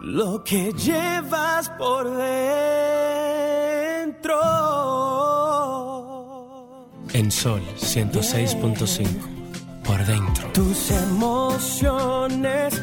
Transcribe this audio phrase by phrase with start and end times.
[0.00, 2.30] lo que llevas por dentro.
[7.12, 9.08] En Sol 106.5,
[9.84, 10.48] por dentro.
[10.52, 12.80] Tus emociones,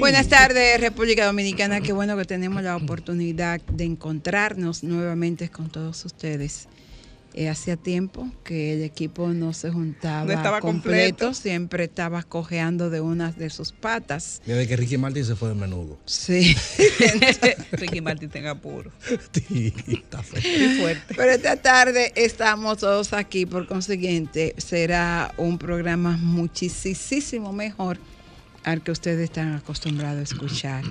[0.00, 1.80] Buenas tardes, República Dominicana.
[1.80, 6.66] Qué bueno que tenemos la oportunidad de encontrarnos nuevamente con todos ustedes.
[7.32, 11.34] Eh, hacía tiempo que el equipo no se juntaba No estaba completo, completo.
[11.34, 14.42] siempre estaba cojeando de una de sus patas.
[14.44, 15.98] Desde que Ricky Martin se fue de menudo.
[16.06, 16.56] Sí.
[17.72, 18.90] Ricky Martin tenga apuro.
[19.32, 21.14] Sí, está fuerte.
[21.14, 27.98] Pero esta tarde estamos todos aquí, por consiguiente, será un programa muchísimo mejor
[28.64, 30.84] al que ustedes están acostumbrados a escuchar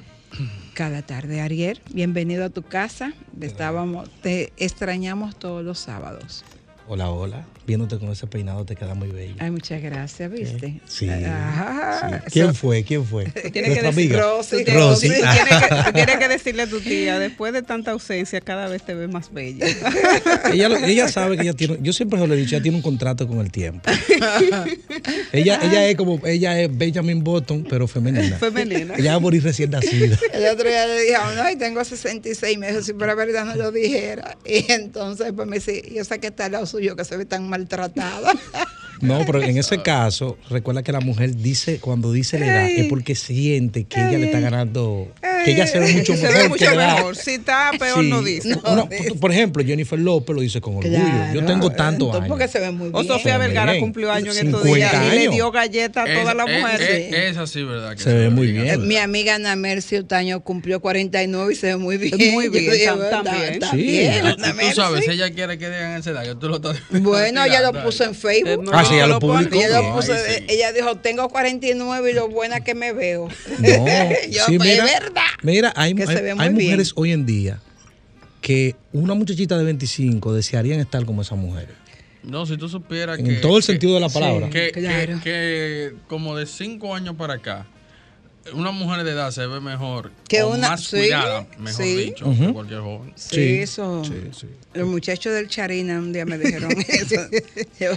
[0.73, 1.41] cada tarde.
[1.41, 3.13] Ariel, bienvenido a tu casa.
[3.41, 6.43] Estábamos, te extrañamos todos los sábados.
[6.91, 7.45] Hola, hola.
[7.67, 9.35] Viéndote con ese peinado te queda muy bello.
[9.37, 10.81] Ay, muchas gracias, ¿viste?
[10.87, 11.07] Sí.
[11.07, 11.09] Sí.
[12.31, 12.83] ¿Quién fue?
[12.83, 13.25] ¿Quién fue?
[13.51, 14.19] Tienes que Nuestra decir, amiga.
[14.21, 15.07] Rosy, Rosy.
[15.07, 18.81] tú tienes que, tienes que decirle a tu tía, después de tanta ausencia, cada vez
[18.81, 19.67] te ves más bella.
[20.51, 22.77] ella, lo- ella sabe que ella tiene, yo siempre se lo he dicho, ella tiene
[22.77, 23.87] un contrato con el tiempo.
[25.31, 28.35] ella, ella es como, ella es Benjamin Button, pero femenina.
[28.39, 28.95] Femenina.
[28.97, 30.17] Ella va a morir recién nacida.
[30.33, 33.55] El otro día le dije, no, y tengo 66 meses, si por la verdad no
[33.55, 34.35] lo dijera.
[34.43, 37.25] Y entonces, pues me dice, yo sé que está al lado suyo que se ve
[37.25, 38.31] tan maltratada.
[39.01, 42.87] No, pero en ese caso, recuerda que la mujer dice, cuando dice la edad, es
[42.87, 45.07] porque siente que ella le está ganando,
[45.45, 46.33] que ella se ve mucho Se mejor.
[46.37, 46.95] ve que mucho edad.
[46.95, 47.15] mejor.
[47.15, 48.09] Si está peor, Sí.
[48.09, 48.57] no dice.
[49.19, 50.97] Por ejemplo, Jennifer López lo dice con orgullo.
[51.33, 52.27] Yo tengo tantos años.
[52.27, 53.07] Porque se ve muy O bien.
[53.07, 53.47] Sofía Bien.
[53.53, 55.35] Vergara cumplió años en estos 50 días y le años.
[55.35, 56.89] dio galletas a todas las Es- mujeres.
[56.89, 57.95] es- es- Esa sí, ¿verdad?
[57.95, 58.63] que Se ve muy bien.
[58.63, 58.87] Bien.
[58.87, 62.33] Mi amiga Ana Mercy Otaño cumplió 49 y se ve muy bien.
[62.33, 63.59] Muy bien, Yo dije, tam- "Está- también".
[63.71, 63.77] Sí.
[63.77, 65.05] bien, Tú, Ana tú sabes, Mercy".
[65.07, 68.03] si ella quiere que digan esa edad, que tú lo estás Bueno, ella lo puso
[68.03, 68.69] en Facebook.
[68.73, 69.55] Ah, lo publicó.
[69.55, 70.45] Ella, lo Ay, puso- sí.
[70.47, 73.27] ella dijo, tengo 49 y lo buena que me veo.
[73.59, 73.85] No,
[74.29, 75.21] Yo, sí, pues, mira, es verdad.
[75.43, 76.53] Mira, hay, que se hay- ve hay muy bien.
[76.71, 77.59] mujeres hoy en día
[78.41, 81.67] que una muchachita de 25 desearían estar como esa mujer.
[82.23, 83.33] No, si tú supieras En que.
[83.35, 84.49] todo el que- sentido de la palabra.
[84.49, 85.19] Que, Claro.
[85.23, 87.65] que, que como de cinco años para acá,
[88.53, 90.11] una mujer de edad se ve mejor.
[90.27, 91.95] Que o una- más sí, cuidada, mejor sí.
[91.95, 92.47] dicho, Ujú.
[92.47, 93.13] que cualquier joven.
[93.15, 94.03] Sí, Sí, eso.
[94.03, 94.47] sí, sí.
[94.73, 97.15] Los muchachos del Charina un día me dijeron eso.
[97.79, 97.91] Yo,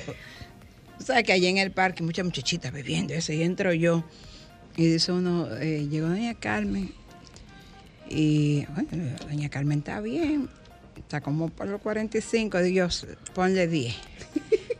[0.98, 4.04] tú sabes que allí en el parque muchas muchachitas bebiendo eso y entro yo
[4.76, 6.92] y dice uno, eh, llegó doña Carmen
[8.08, 10.48] y bueno, doña Carmen está bien,
[10.96, 12.88] está como por los 45, digo,
[13.34, 13.94] ponle 10.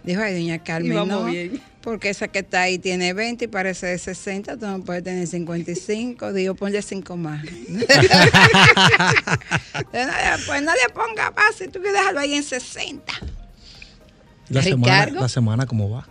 [0.05, 1.63] Dijo, ay, doña Carmen, no, bien.
[1.81, 5.27] porque esa que está ahí tiene 20 y parece de 60, tú no puedes tener
[5.27, 7.43] 55, digo, ponle 5 más.
[9.93, 13.13] pues no le ponga más, si tú quieres dejarlo ahí en 60.
[14.49, 16.07] La semana, la semana, ¿cómo va?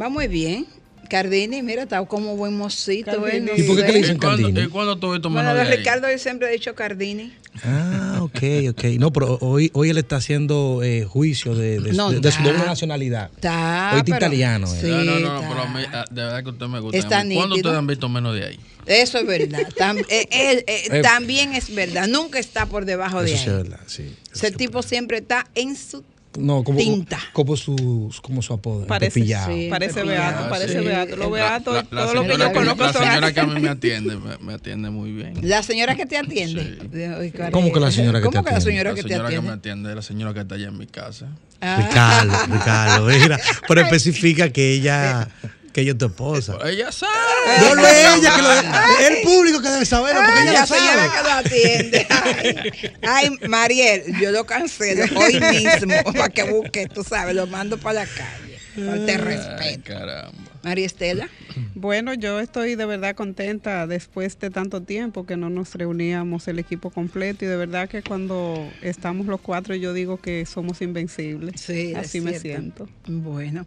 [0.00, 0.66] Va muy bien.
[1.10, 3.22] Cardini, mira, está como buen mocito.
[3.22, 3.46] Cardini.
[3.46, 4.66] no ¿Y por qué que le dicen ¿Y cuándo, Cardini?
[4.66, 5.76] ¿Y cuándo Bueno, menos de de ahí?
[5.76, 7.32] Ricardo yo siempre he dicho Cardini.
[7.62, 8.84] Ah, ok, ok.
[8.98, 12.42] No, pero hoy, hoy él está haciendo eh, juicio de, de- No, de- de su
[12.42, 13.30] doble nacionalidad.
[13.34, 13.90] Está.
[13.92, 14.78] Hoy está pero- italiano, eh.
[14.80, 16.98] Sí, No, no, no, pero a mí, de verdad que usted me gusta.
[16.98, 18.60] Está ¿Cuándo ustedes han visto menos de ahí?
[18.86, 19.68] Eso es verdad.
[19.76, 21.02] Tam- eh, eh, eh, Eh.
[21.02, 22.08] también es verdad.
[22.08, 23.40] Nunca está por debajo de sí ahí.
[23.40, 24.14] es verdad, sí.
[24.34, 26.02] Ese tipo siempre está en su.
[26.38, 27.18] No, como, tinta.
[27.32, 28.86] como su, como su apodo.
[28.86, 29.68] Parece- sí.
[29.70, 30.84] Parece beato, parece Sí.
[30.84, 31.16] beato.
[31.16, 33.46] Los La- beatos, La, la todo lo que señora yo conozco la señora que a
[33.46, 35.34] mí me atiende, me, me atiende muy bien.
[35.42, 36.78] La señora que te atiende.
[36.82, 36.88] Sí.
[36.88, 38.70] De- oye, ¿cuál ¿Cómo que la señora que ¿Cómo te que la atiende?
[38.72, 39.52] señora La que te señora que me atiende?
[39.70, 41.26] atiende es la señora que está allá en mi casa.
[41.60, 41.76] Ah.
[41.86, 43.40] Ricardo, Ricardo, mira.
[43.68, 45.28] Pero especifica que ella,
[45.74, 46.56] que ella es tu esposa.
[46.64, 47.12] Ella sabe.
[47.60, 50.60] No, no es ella que lo el público que debe saberlo, porque Ay, ella la
[50.60, 51.10] lo sabe.
[51.10, 52.06] que lo atiende.
[52.08, 57.76] Ay, ay, Mariel, yo lo cancelo hoy mismo para que busque, tú sabes, lo mando
[57.76, 58.58] para la calle.
[58.76, 59.82] Ay, respeto.
[59.84, 60.32] caramba.
[60.62, 61.28] María Estela.
[61.74, 66.58] Bueno, yo estoy de verdad contenta después de tanto tiempo que no nos reuníamos el
[66.58, 71.60] equipo completo y de verdad que cuando estamos los cuatro yo digo que somos invencibles.
[71.60, 72.88] Sí, es Así me siento.
[73.06, 73.66] Bueno,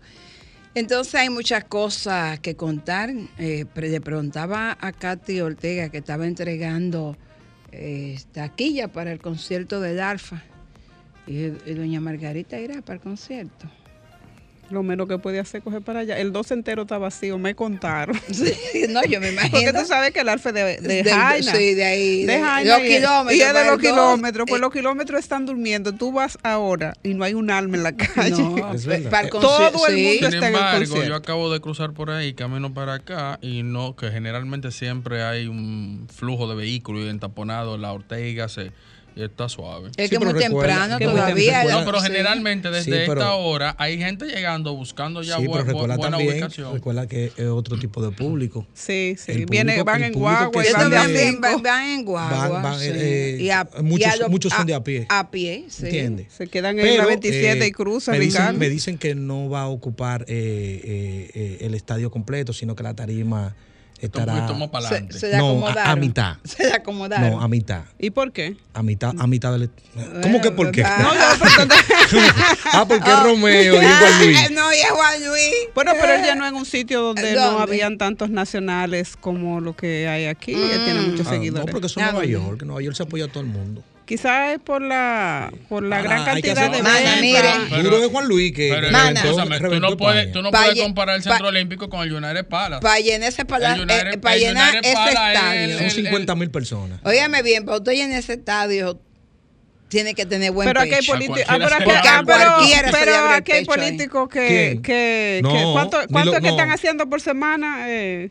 [0.80, 3.10] entonces hay muchas cosas que contar.
[3.38, 7.18] Eh, le preguntaba a Katy Ortega que estaba entregando
[7.72, 10.44] eh, taquilla para el concierto del Alfa.
[11.26, 13.68] Y, y doña Margarita irá para el concierto.
[14.70, 16.18] Lo menos que podía hacer es coger para allá.
[16.20, 18.20] El 2 entero está vacío, me contaron.
[18.32, 18.54] Sí,
[18.90, 19.52] no, yo me imagino.
[19.60, 21.52] Porque tú sabes que el alfa de, de, Del- Jaina.
[21.56, 23.80] sí, de ahí, De de- Jaina los y es- kilómetros, Y es de para los
[23.80, 24.46] kilómetros.
[24.50, 24.62] Pues Eh.
[24.62, 25.94] los kilómetros están durmiendo.
[25.94, 28.32] Tú vas ahora y no hay un alma en la calle.
[28.32, 29.10] No, Es verdad.
[29.10, 30.04] para el Todo el sí.
[30.04, 31.08] mundo Sin está en el embargo, concierto.
[31.10, 35.48] yo acabo de cruzar por ahí, camino para acá, y no, que generalmente siempre hay
[35.48, 38.72] un flujo de vehículos y entaponado en la Ortega, se,
[39.18, 39.90] y está suave.
[39.98, 41.54] Es Sí, que pero muy recuerda- temprano que muy todavía.
[41.60, 41.80] temprano.
[41.80, 45.52] No, pero generalmente desde Sí, pero- esta hora hay gente llegando buscando ya Sí, bu-
[45.54, 46.74] pero bu- recuerda buena también, ubicación.
[46.74, 48.66] recuerda que es otro tipo de público.
[48.74, 49.32] Sí, sí.
[49.32, 52.48] El Viene, público- van en público guagua y van también van, van en guagua.
[52.50, 52.90] Van- van, sí.
[52.94, 55.06] eh, Y a- muchos- y a lo- muchos son de a pie.
[55.10, 55.86] A pie, sí.
[55.86, 56.28] ¿Entiendes?
[56.34, 59.68] Se quedan en la 27 y cruzan, me dicen, me dicen que no va a
[59.68, 63.56] ocupar eh, eh, eh, el estadio completo, sino que la tarima
[64.00, 65.20] estará poquito más para Se, adelante.
[65.20, 65.92] se le No, a- acomodaron.
[65.92, 66.36] a mitad.
[66.44, 67.32] Se le acomodaron.
[67.32, 68.56] no a mitad, ¿Y por qué?
[68.74, 69.70] a mitad, a mitad del
[70.22, 70.84] ¿Cómo que por qué?
[70.84, 70.90] No,
[71.40, 71.68] pero-
[72.74, 73.24] ah, porque Oh.
[73.24, 74.52] Romeo y Juan Luis.
[74.52, 75.54] No, y es Juan Luis.
[75.74, 79.76] Bueno, pero él ya no en un sitio donde no habían tantos nacionales como lo
[79.76, 80.54] que hay aquí.
[80.54, 81.72] Él tiene muchos Ah, no, seguidores.
[81.72, 82.26] porque eso es Nueva.
[82.26, 82.64] York.
[82.64, 83.84] Nueva York se apoya a todo el mundo.
[84.08, 87.60] Quizás es por la por la Ah, gran hay que cantidad de Mana.
[87.70, 89.22] Pero- Duro de Juan Luis que Pero, que Mana.
[89.22, 92.14] reventó- tú reventó no puedes, tú no puedes comparar el pa- Centro Olímpico con el
[92.14, 92.82] United Palace.
[92.82, 95.52] Para llenar ese pala- El United- eh, para el llenar ese estadio.
[95.62, 97.00] el- Son el- 50 mil personas.
[97.04, 98.98] Óyame bien, para usted llenar ese estadio,
[99.90, 101.12] tiene que tener buen Pero aquí hay pecho.
[101.12, 101.42] políticos.
[101.50, 104.82] A Ah, pero aquí, ah, pero- pero aquí hay políticos que, ¿Quién?
[104.82, 106.54] que, No, que- ¿cuánto, cuánto lo- es que no.
[106.54, 107.88] están haciendo por semana?
[107.90, 108.30] Eh,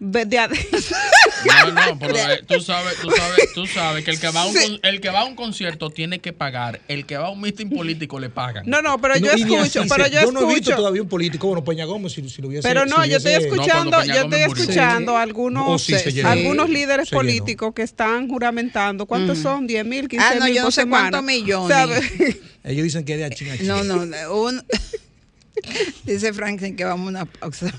[0.00, 4.46] No, no, pero eh, tú sabes, tú sabes, tú sabes que el que va a
[4.46, 7.30] un con- el que va a un concierto tiene que pagar, el que va a
[7.30, 8.64] un meeting político le pagan.
[8.66, 11.46] no, no, pero No, yo escucho, pero se- yo no he visto todavía un político,
[11.48, 14.14] bueno, Peña Gómez, si, si lo hubiese Pero no, si yo estoy hubiese- escuchando, Peña
[14.16, 15.18] yo estoy escuchando Sí.
[15.18, 16.28] algunos, sí, se llenó.
[16.28, 19.06] algunos líderes políticos que están juramentando.
[19.06, 19.66] ¿Cuántos son?
[19.68, 21.76] ¿10 mil, 15 Ah, no, mil yo no sé cuántos millones.
[21.76, 22.12] ¿Sabes?
[22.64, 23.66] Ellos dicen que es de achín a achín.
[23.68, 24.62] No, no, un-
[26.04, 27.66] dice Franklin que vamos a una pausa.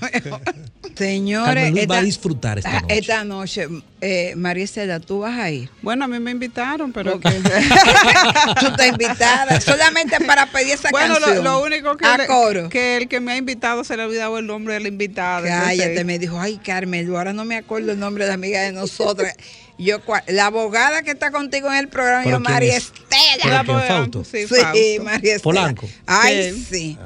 [0.96, 2.98] Señores, Carmen Luz va a esta- disfrutar esta ah, noche.
[2.98, 3.68] esta noche,
[4.00, 5.70] eh, María Estela, tú vas a ir.
[5.82, 7.30] Bueno, a mí me invitaron, pero Porque
[8.60, 11.44] tú estás invitada solamente para pedir esa Bueno, lo, canción.
[11.44, 12.68] lo único que, a le- coro.
[12.68, 15.42] que el que me ha invitado se le ha olvidado el nombre de la invitada.
[15.48, 18.60] Cállate, entonces- me dijo, ay Carmen, ahora no me acuerdo el nombre de la amiga
[18.62, 19.34] de nosotras.
[19.78, 22.84] Yo, la abogada que está contigo en el programa, ¿Pero yo, María es?
[22.92, 23.40] Estela.
[23.42, 24.24] ¿Pero La quién, Fausto?
[24.24, 24.98] Sí, Sí.
[25.02, 25.42] María Estela.
[25.42, 25.88] Polanco.
[26.06, 26.66] Ay, Sí.
[26.70, 26.98] sí.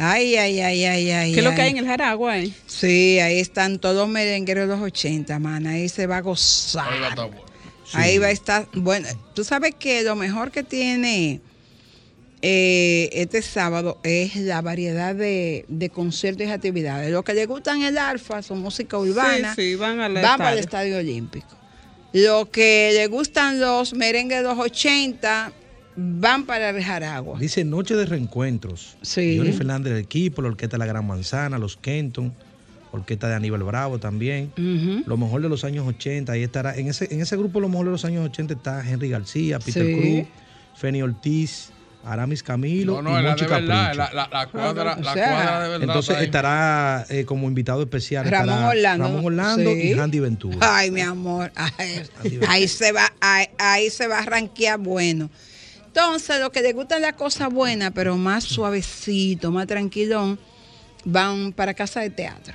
[0.00, 1.32] Ay, ay, ay, ay, ay.
[1.32, 1.66] ¿Qué es lo que ay.
[1.66, 2.38] hay en el Jaragua?
[2.38, 2.52] eh?
[2.66, 5.66] Sí, ahí están todos los merengueros de los 80, man.
[5.66, 6.86] Ahí se va a gozar.
[6.88, 7.44] Ahí va a estar bueno.
[7.94, 8.68] Ahí va a estar.
[8.74, 11.40] Bueno, tú sabes que lo mejor que tiene
[12.42, 17.10] eh, este sábado es la variedad de, de conciertos y actividades.
[17.10, 19.54] Los que le gustan el alfa son música urbana.
[19.56, 20.96] Sí, sí, van al van para el estadio.
[20.96, 21.48] Estadio Olímpico.
[22.12, 25.52] Los que le gustan los merengues de los 80
[26.00, 27.38] van para el Jaragua.
[27.38, 28.96] Dice Noche de Reencuentros.
[29.02, 29.36] Sí.
[29.36, 32.32] Johnny Fernández del equipo, la Orquesta de la Gran Manzana, los Kenton,
[32.92, 34.52] Orquesta de Aníbal Bravo también.
[35.06, 36.76] Lo mejor de los años 80, ahí estará.
[36.76, 39.84] En ese, en ese grupo, lo mejor de los años 80 está Henry García, Peter
[39.84, 39.94] Sí.
[40.24, 40.28] Cruz,
[40.76, 41.70] Feni Ortiz,
[42.04, 44.14] Aramis Camilo No, no, y la Monchi de verdad, Capricho.
[44.14, 45.82] la, la, la cuadra, O la cuadra de verdad.
[45.88, 49.04] Entonces estará eh, como invitado especial Ramón Orlando.
[49.04, 49.80] Ramón Orlando Sí.
[49.90, 50.58] y Handy Ventura.
[50.60, 51.50] Ay, mi amor.
[51.56, 52.02] Ay,
[52.48, 55.28] ahí se va, ahí, ahí se va a ranquear bueno.
[56.02, 60.38] Entonces, los que les gustan las cosas buenas, pero más suavecito, más tranquilón,
[61.04, 62.54] van para casa de teatro.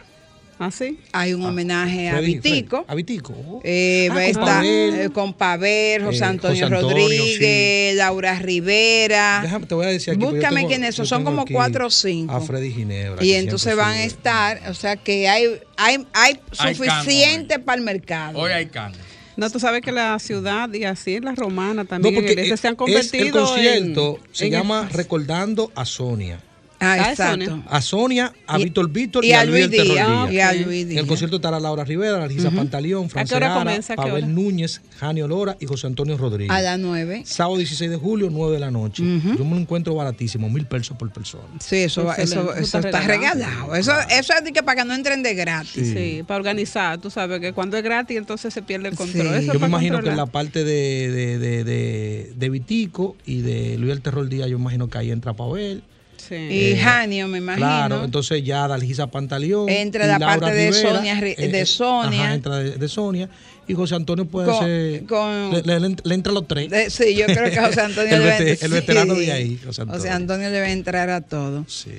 [0.59, 0.97] ¿Ah, sí?
[1.11, 2.77] Hay un homenaje a Freddy- Vitico.
[2.77, 3.33] Freddy- A Vitico.
[3.33, 3.61] oh.
[3.65, 4.95] Eh, Ah, va a con estar Pavel.
[5.01, 9.39] eh, con Pavel, José Eh, Antonio José Antonio, Rodríguez, Laura Rivera.
[9.43, 10.23] Déjame, te voy a decir aquí.
[10.23, 12.33] Búscame tengo- quiénes son, son como cuatro o cinco.
[12.33, 13.21] A Freddy Ginebra.
[13.25, 17.83] Y entonces van a estar, o sea que hay, hay, hay Hay suficiente para el
[17.83, 18.39] mercado.
[18.39, 18.97] Hoy hay carne.
[19.35, 22.39] No, tú sabes que la ciudad y así en la romana también No, porque en
[22.39, 24.89] el este se han es- convertido el concierto en- se en llama.
[24.91, 26.39] Recordando a Sonia.
[26.83, 27.63] Ah, Ah, exacto.
[27.69, 30.29] A Sonia, a Y- Víctor Víctor y y, a a Luis Luis del Terror Díaz.
[30.29, 30.33] Díaz.
[30.33, 30.65] Y a.
[30.65, 31.05] Luis En el Díaz.
[31.05, 33.93] concierto estará Laura Rivera, Larisa Pantaleón, Fran ¿A qué hora Segarra, comienza?
[33.93, 34.33] ¿A qué Pavel?
[34.35, 36.51] Núñez, Jani Olora y José Antonio Rodríguez.
[36.51, 37.23] A las nueve.
[37.25, 39.03] Sábado 16 de julio, 9 de la noche.
[39.03, 41.43] Yo me lo encuentro baratísimo, mil pesos por persona.
[41.59, 43.75] Sí, eso, va- eso, eso Está regalado.
[43.75, 45.93] Eso, eso es de que para que no entren de gratis.
[45.93, 46.23] Sí.
[46.27, 46.99] para organizar.
[46.99, 49.27] Tú sabes que cuando es gratis entonces se pierde el control.
[49.29, 49.33] Sí.
[49.43, 53.41] Eso Yo me imagino que en la parte de, de, de, de, de Vitico y
[53.41, 55.83] de Luis del Terror Díaz, yo imagino que ahí entra Pavel.
[56.27, 56.35] Sí.
[56.35, 57.65] Y Eh, Janio, me imagino.
[57.67, 59.67] Claro, entonces ya Dalgisa Pantaleón.
[59.69, 62.23] Entra la Laura parte de Rivera, Sonia Ri- de Sonia.
[62.25, 63.29] Ajá, entra de, de Sonia.
[63.67, 65.05] Y José Antonio puede Con- ser.
[65.05, 66.69] con- le, le- le- le entra a los tres.
[66.69, 69.21] De- sí, yo creo que José Antonio El debe vete- el veterano sí.
[69.25, 70.11] de ahí, José Antonio.
[70.11, 71.65] Antonio debe entrar a todo.
[71.67, 71.91] Sí.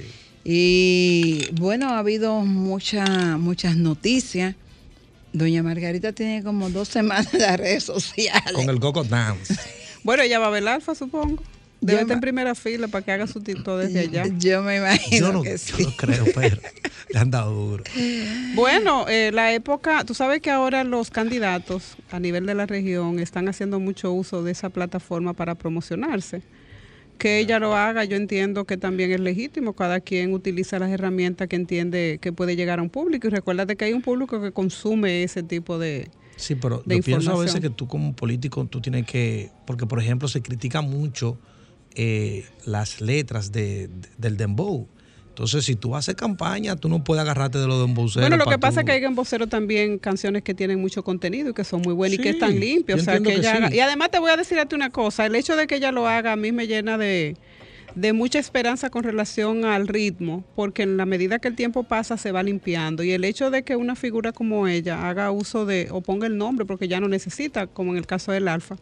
[0.47, 3.05] Y bueno, ha habido mucha,
[3.39, 4.55] muchas noticias.
[5.33, 8.53] Doña Margarita tiene como dos semanas en las redes sociales.
[8.53, 9.55] Con el Gogo Dance.
[10.05, 11.43] Bueno, ella va a ver el alfa, supongo.
[11.93, 14.25] Vete me- en primera fila para que haga su TikTok desde allá.
[14.39, 16.57] Yo me imagino Yo no, que yo no creo, pero
[17.11, 17.85] le han dado duro.
[18.55, 23.19] Bueno, eh, la época, tú sabes que ahora los candidatos a nivel de la región
[23.19, 26.43] están haciendo mucho uso de esa plataforma para promocionarse.
[27.19, 29.73] Que ella lo haga, yo entiendo que también es legítimo.
[29.75, 33.29] Cada quien utiliza las herramientas que entiende que puede llegar a un público.
[33.29, 36.11] Y recuérdate que hay un público que consume ese tipo de...
[36.37, 39.87] Sí, pero de yo pienso a veces que tú como político, tú tienes que, porque
[39.87, 41.39] por ejemplo se critica mucho
[41.95, 44.89] eh, las letras de, de- del dembow.
[45.29, 48.29] Entonces, si tú haces campaña, tú no puedes agarrarte de los dembowceros.
[48.29, 51.03] Bueno, lo que pasa tú- es que hay en vocero también canciones que tienen mucho
[51.03, 52.99] contenido y que son muy buenas y que están limpias.
[52.99, 53.57] yo O sea, que que ella sí.
[53.65, 55.75] haga- Y además te voy a decir a ti una cosa, el hecho de que
[55.77, 57.37] ella lo haga a mí me llena de,
[57.95, 62.17] de mucha esperanza con relación al ritmo, porque en la medida que el tiempo pasa
[62.17, 63.03] se va limpiando.
[63.05, 66.37] Y el hecho de que una figura como ella haga uso de, o ponga el
[66.37, 68.77] nombre, porque ya no necesita, como en el caso del Alfa,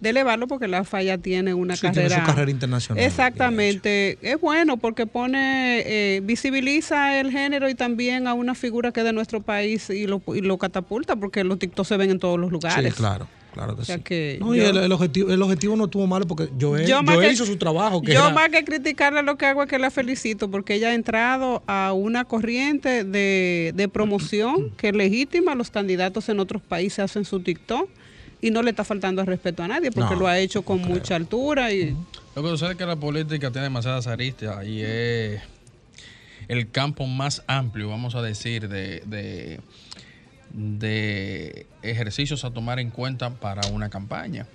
[0.00, 2.20] de elevarlo porque el Alfa ya tiene una Sí, tiene carrera.
[2.20, 4.18] su carrera internacional, Exactamente.
[4.22, 9.06] Es bueno porque pone, eh, visibiliza el género y también a una figura que es
[9.06, 12.38] de nuestro país y lo, y lo catapulta porque los TikTok se ven en todos
[12.38, 12.94] los lugares.
[12.94, 13.26] Sí, claro,
[13.58, 14.02] claro que O sea sí.
[14.02, 17.20] que No, y el, el objetivo, el objetivo no estuvo malo porque Joel, Yo Joel
[17.20, 18.00] que- hizo su trabajo.
[18.00, 20.88] Que Yo era- más que criticarle lo que hago es que la felicito porque ella
[20.90, 25.54] ha entrado a una corriente de, de promoción que es legítima.
[25.54, 27.88] Los candidatos en otros países hacen su TikTok
[28.40, 30.80] y no le está faltando el respeto a nadie porque No, lo ha hecho con
[30.80, 31.96] mucha altura y
[32.36, 35.40] Lo que sucede es que la política tiene demasiadas aristas y es
[36.46, 39.60] el campo más amplio, vamos a decir, de, de,
[40.52, 44.46] de ejercicios a tomar en cuenta para una campaña.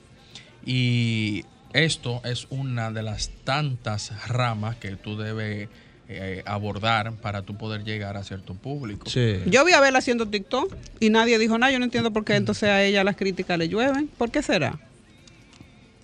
[0.65, 5.69] Y esto es una de las tantas ramas que tú debes
[6.09, 9.09] eh, abordar para tú poder llegar a cierto público.
[9.09, 9.37] Sí.
[9.47, 11.71] Yo vi a verla haciendo TikTok y nadie dijo nada.
[11.71, 14.07] Yo no entiendo por qué entonces a ella las críticas le llueven.
[14.07, 14.79] ¿Por qué será?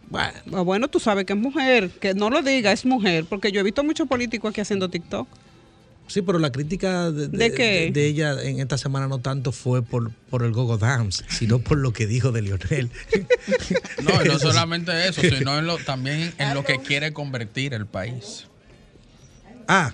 [0.10, 3.52] Bueno, Ah, Bueno, tú sabes que es mujer, que no lo diga, es mujer, porque
[3.52, 5.28] yo he visto muchos políticos aquí haciendo TikTok.
[6.10, 7.92] Sí, pero la crítica de, ¿De qué?
[7.94, 11.78] de ella en esta semana no tanto fue por, por el Gogo Dance, sino por
[11.78, 12.90] lo que dijo de Lionel.
[14.04, 17.86] No, y no solamente eso, sino en lo, también en lo que quiere convertir el
[17.86, 18.46] país.
[19.68, 19.94] Ah.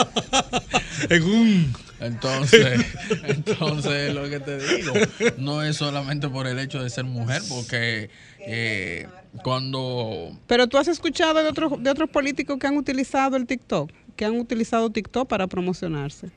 [1.10, 1.76] en un.
[2.00, 2.84] Entonces,
[3.24, 4.92] entonces lo que te digo,
[5.38, 8.10] no es solamente por el hecho de ser mujer, porque
[8.40, 9.06] eh,
[9.42, 13.90] cuando Pero tú has escuchado de otros, de otros políticos que han utilizado el TikTok,
[14.16, 16.30] que han utilizado TikTok para promocionarse.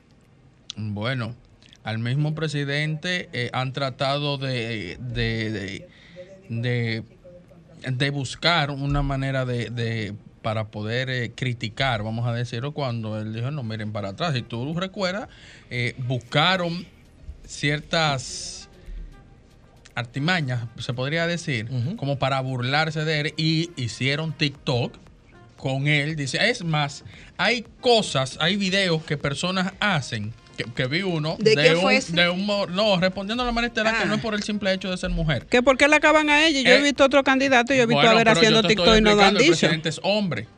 [0.76, 1.34] Bueno,
[1.82, 5.88] al mismo presidente eh, han tratado de, de, de,
[6.48, 7.04] de-
[7.90, 13.32] de buscar una manera de, de- para poder eh, criticar, vamos a decirlo, cuando él
[13.34, 14.34] dijo, no miren para atrás.
[14.34, 15.28] Si tú recuerdas,
[15.70, 16.86] eh, buscaron
[17.46, 18.68] ciertas
[19.94, 24.94] artimañas, se podría decir, como para burlarse de él y hicieron TikTok
[25.60, 26.16] con él.
[26.16, 27.04] Dice, es más,
[27.36, 30.32] hay cosas, hay videos que personas hacen.
[30.56, 32.12] Que, que vi uno ¿De qué un, fue ese?
[32.12, 34.06] de un no respondiendo a la manera estelar que Ah.
[34.06, 36.44] no es por el simple hecho de ser mujer ¿Que por qué la acaban a
[36.46, 36.60] ella?
[36.60, 38.98] Yo he Eh, visto otro candidato y yo he visto Bueno, a ver haciendo TikTok
[38.98, 39.58] y no lo han explicando, El dicho.
[39.58, 40.48] presidente es hombre.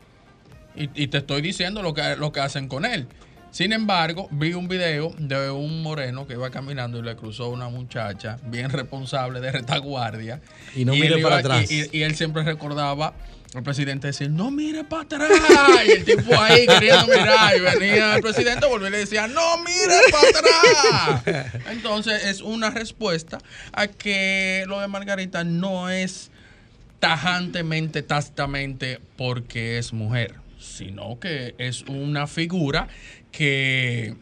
[0.74, 3.06] Y, y te estoy diciendo lo que, lo que hacen con él.
[3.52, 7.68] Sin embargo, vi un video de un moreno que iba caminando y le cruzó una
[7.68, 10.40] muchacha bien responsable de retaguardia.
[10.74, 11.70] Y no mire iba- para atrás.
[11.70, 13.12] Y, y- y él siempre recordaba
[13.54, 15.30] al presidente decir, no mire para atrás.
[15.86, 17.54] Y el tipo ahí queriendo mirar.
[17.56, 21.62] Y venía el presidente, volvió y le decía, no mire para atrás.
[21.70, 23.38] Entonces es una respuesta
[23.72, 26.30] a que lo de Margarita no es
[26.98, 32.88] tajantemente, tácitamente porque es mujer, sino que es una figura
[33.32, 34.14] que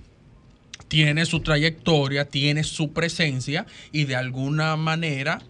[0.88, 5.40] tiene su trayectoria, tiene su presencia y de alguna manera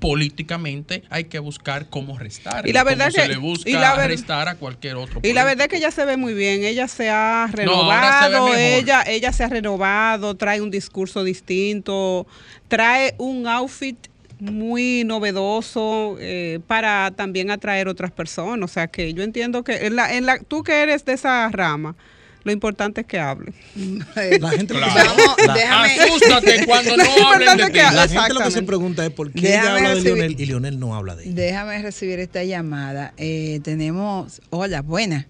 [0.00, 2.66] políticamente hay que buscar cómo restar.
[2.66, 5.20] Y la verdad se que- le busca y la ver- restar a cualquier otro.
[5.22, 8.48] Y la verdad es que ella se ve muy bien, ella se ha se renovado,
[8.54, 12.26] ella, ella se ha renovado, trae un discurso distinto,
[12.68, 13.96] trae un outfit
[14.38, 18.70] muy novedoso eh, para también atraer otras personas.
[18.70, 21.48] O sea que yo entiendo que en la, en la, tú que eres de esa
[21.50, 21.94] rama,
[22.42, 23.52] lo importante es que hable.
[24.40, 25.10] La gente, lo que Claro.
[25.16, 27.72] Vamos, la- déjame, Asústate cuando no hablen de ti.
[27.72, 30.40] que- la gente lo que se pregunta es por qué Déjame ella habla de Lionel
[30.40, 31.32] y Lionel no habla de ella.
[31.34, 33.12] déjame recibir esta llamada.
[33.18, 35.26] Eh, tenemos, hola, buena.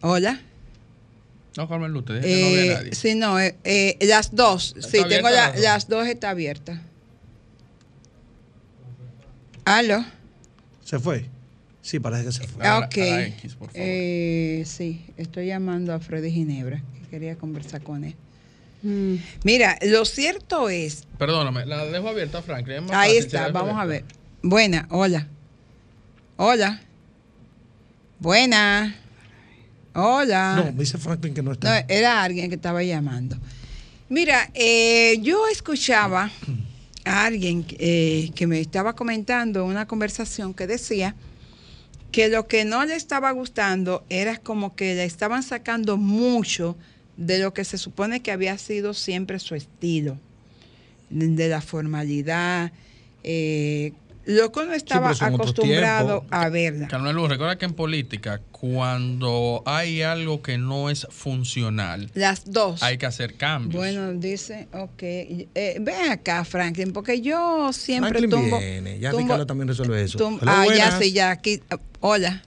[0.00, 0.40] Hola.
[1.56, 2.94] No, Carmen Luz, te dije que no había Eh, nadie.
[2.94, 4.74] sí, no, eh, eh, las dos.
[4.76, 5.62] ¿Está Sí, tengo abierta la- las dos?
[5.62, 6.78] las dos está abiertas.
[9.64, 10.04] ¿Aló?
[10.84, 11.26] ¿Se fue?
[11.88, 12.62] Sí, parece que se fue.
[12.66, 12.98] A la- ok.
[12.98, 13.80] a la X, por favor.
[13.82, 18.14] Eh, sí, estoy llamando a Freddy Ginebra, que quería conversar con él.
[19.42, 22.76] Mira, lo cierto es, Perdóname, la dejo abierta, Franklin.
[22.76, 24.04] es más ahí está, vamos a ver.
[24.42, 25.26] Buena, hola.
[26.36, 26.82] Hola.
[28.20, 28.94] Buena.
[29.94, 30.56] Hola.
[30.56, 31.80] No, me dice Franklin que no No, está.
[31.88, 33.36] era alguien que estaba llamando.
[34.10, 36.30] Mira, eh, yo escuchaba
[37.06, 41.14] a alguien eh, que me estaba comentando una conversación que decía
[42.18, 46.76] que lo que no le estaba gustando era como que le estaban sacando mucho
[47.16, 50.18] de lo que se supone que había sido siempre su estilo,
[51.10, 52.72] de, la formalidad,
[53.22, 53.92] eh,
[54.30, 56.28] lo que uno estaba otros acostumbrado tiempos.
[56.38, 56.88] a verla.
[56.88, 62.82] Carmen Luz, recuerda que en política, cuando hay algo que no es funcional, Las dos.
[62.82, 63.74] hay que hacer cambios.
[63.74, 65.02] Bueno, dice, ok.
[65.02, 68.58] Eh, ven acá, Franklin, porque yo siempre Franklin tumbo.
[68.58, 70.18] viene, ya tumbo- Ricardo también resuelve eso.
[70.18, 71.60] tum- Hola, ah, ya sí, ya aquí.
[72.00, 72.42] hola.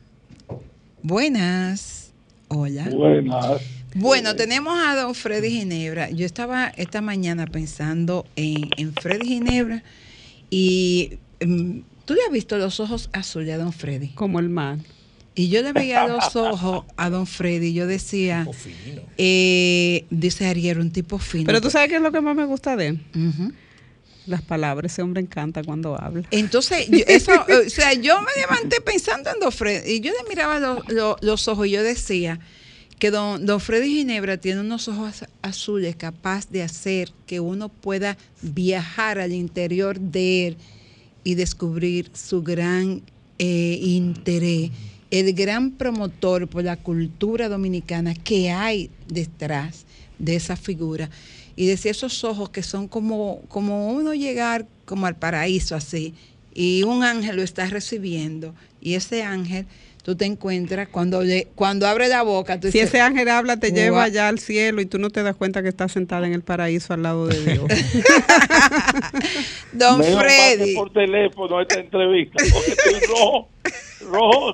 [1.04, 2.12] Buenas.
[2.48, 2.88] Hola.
[2.90, 3.62] Buenas.
[3.96, 6.10] Bueno, tenemos a don Freddy Ginebra.
[6.12, 9.84] Yo estaba esta mañana pensando en, en Freddy Ginebra
[10.50, 11.18] y
[12.06, 14.10] tú le has visto los ojos azules a don Freddy.
[14.10, 14.80] Como el mar.
[15.34, 19.02] Y yo le veía los ojos a don Freddy y yo decía, fino.
[19.18, 21.46] eh, dice Ariel, un tipo fino.
[21.46, 23.00] Pero tú sabes qué es lo que más me gusta de él.
[24.28, 24.92] Las palabras.
[24.92, 26.28] Ese hombre encanta cuando habla.
[26.32, 30.30] Entonces, yo, eso, o sea, yo me levanté pensando en Don Freddy y yo le
[30.30, 32.40] miraba lo- lo- los ojos y yo decía
[33.00, 37.70] que don, don Freddy Ginebra tiene unos ojos az- azules capaz de hacer que uno
[37.70, 40.58] pueda viajar al interior de él
[41.24, 43.02] y descubrir su gran
[43.38, 44.72] eh, interés,
[45.10, 49.86] el gran promotor por la cultura dominicana que hay detrás
[50.20, 51.10] de esa figura.
[51.56, 56.14] Y decía esos ojos que son como, como uno llegar como al paraíso así,
[56.54, 59.66] y un ángel lo está recibiendo, y ese ángel
[60.04, 61.22] tú te encuentras cuando,
[61.56, 64.82] cuando abre la boca, tú Si dices, ese ángel habla, te lleva allá al cielo
[64.82, 67.44] y tú no te das cuenta que estás sentada en el paraíso al lado de
[67.44, 67.66] Dios.
[69.74, 70.76] Don Me Freddy.
[70.76, 73.50] por teléfono esta entrevista, porque estoy rojo,
[74.10, 74.54] rojo,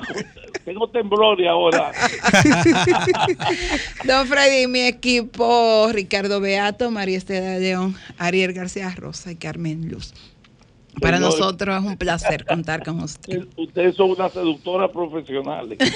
[0.66, 1.92] tengo temblores ahora.
[4.04, 10.14] Don Freddy, mi equipo, Ricardo Beato, María Estela León, Ariel García Rosa y Carmen Luz.
[11.02, 11.40] Para Señores.
[11.40, 13.46] nosotros es un placer contar con usted.
[13.56, 15.78] Ustedes son una seductora profesional.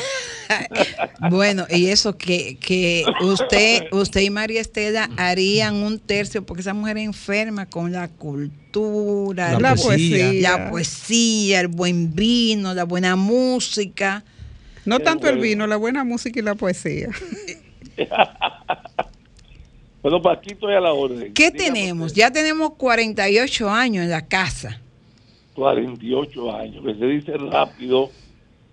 [1.29, 6.73] Bueno, y eso que, que usted, usted y María Estela harían un tercio, porque esa
[6.73, 10.25] mujer es enferma con la cultura, La la poesía.
[10.27, 10.41] poesía.
[10.57, 14.25] la poesía, el buen vino, la buena música.
[14.83, 17.07] No Qué tanto el vino, la buena música y la poesía.
[20.01, 21.31] Bueno, estoy a la orden.
[21.33, 22.07] ¿Qué Dígame tenemos?
[22.07, 22.21] usted.
[22.21, 24.80] Ya tenemos 48 años en la casa.
[25.55, 28.09] 48 años, que se dice rápido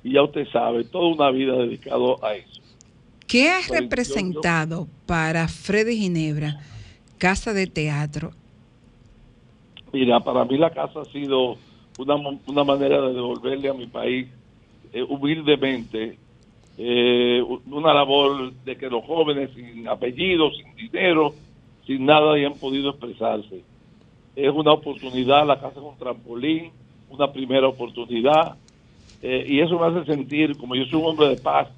[0.04, 2.60] y ya usted sabe, toda una vida dedicado a eso.
[3.26, 3.74] ¿Qué ha 48.
[3.80, 6.60] representado para Freddy Ginebra
[7.18, 8.30] Casa de Teatro?
[9.92, 11.56] Mira, para mí la casa ha sido
[11.98, 12.14] una,
[12.46, 14.28] una manera de devolverle a mi país
[14.92, 16.16] eh, humildemente
[16.78, 21.34] eh, una labor de que los jóvenes sin apellido, sin dinero,
[21.86, 23.62] sin nada hayan podido expresarse.
[24.38, 26.70] Es una oportunidad, la casa es un trampolín,
[27.10, 28.56] una primera oportunidad,
[29.20, 31.68] eh, y eso me hace sentir, como yo soy un hombre de paz,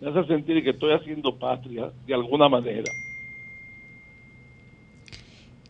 [0.00, 2.90] me hace sentir que estoy haciendo patria de alguna manera.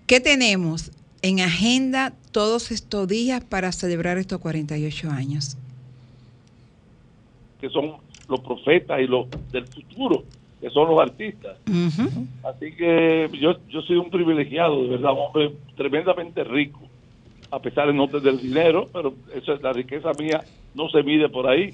[0.07, 5.59] ¿Qué tenemos en agenda todos estos días para celebrar estos 48 años?
[7.61, 7.95] que son
[8.29, 10.25] los profetas y los del futuro,
[10.61, 11.57] que son los artistas.
[12.45, 16.81] Así que yo, yo soy un privilegiado, de verdad, un hombre tremendamente rico,
[17.51, 20.43] a pesar de no tener dinero, pero eso es la riqueza mía,
[20.75, 21.73] no se mide por ahí.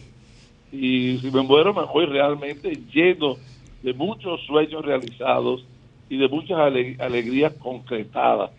[0.73, 3.37] Y si me muero, me voy realmente lleno
[3.83, 5.65] de muchos sueños realizados
[6.11, 8.51] y de muchas ale- alegrías concretadas.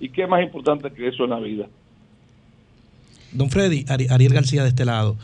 [0.00, 1.66] ¿Y qué más importante que eso en la vida?
[3.32, 5.16] Don Freddy, Ari- Ariel García de este lado.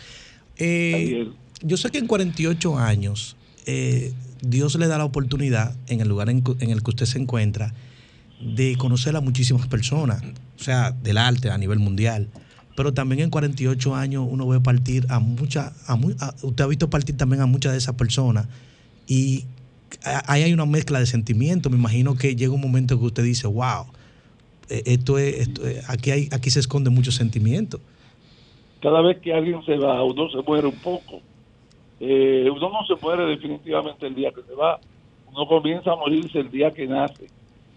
[0.58, 1.28] Eh,
[1.62, 3.35] yo sé que en 48 años
[3.66, 7.18] eh, Dios le da la oportunidad, en el lugar en, en el que usted se
[7.18, 7.74] encuentra,
[8.40, 10.22] de conocer a muchísimas personas,
[10.58, 12.28] o sea, del arte a nivel mundial.
[12.76, 16.90] Pero también en 48 años uno ve partir a muchas, a a- usted ha visto
[16.90, 18.46] partir también a muchas de esas personas
[19.06, 19.44] y
[20.26, 21.72] ahí hay una mezcla de sentimientos.
[21.72, 23.86] Me imagino que llega un momento que usted dice, wow,
[24.68, 27.80] eh, esto es, esto es- aquí, hay, aquí se esconden muchos sentimientos.
[28.82, 31.22] cada vez que alguien se va, uno se muere un poco.
[32.00, 34.78] Eh, uno no se muere definitivamente el día que se va,
[35.32, 37.26] uno comienza a morirse el día que nace.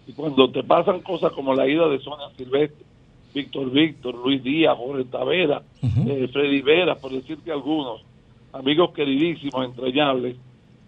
[0.08, 2.86] Y cuando te pasan cosas como la ida de Sonia Silvestre,
[3.34, 8.01] Víctor Víctor, Luis Díaz, Jorge Tavera, eh, Freddy Vera, por decirte algunos,
[8.53, 10.36] amigos queridísimos, entrañables,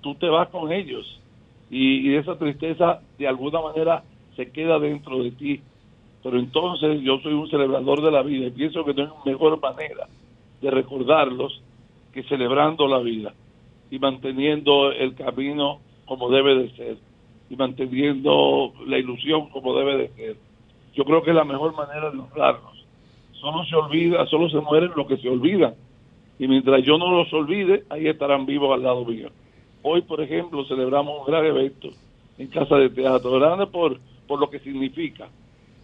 [0.01, 1.19] tú te vas con ellos.
[1.69, 4.03] Y, y esa tristeza de alguna manera
[4.35, 5.61] se queda dentro de ti.
[6.23, 9.59] Pero entonces yo soy un celebrador de la vida y pienso que no hay mejor
[9.59, 10.07] manera
[10.61, 11.61] de recordarlos
[12.13, 13.33] que celebrando la vida.
[13.89, 16.97] y manteniendo el camino como debe de ser
[17.49, 20.35] y manteniendo la ilusión como debe de ser.
[20.95, 22.85] Yo creo que es la mejor manera de honrarnos.
[23.33, 25.73] Solo se olvida, solo se mueren los que se olvidan.
[26.39, 29.29] Y mientras yo no los olvide, ahí estarán vivos al lado mío.
[29.83, 31.89] Hoy, por ejemplo, celebramos un gran evento
[32.37, 35.27] en Casa de Teatro, grande por, por lo que significa,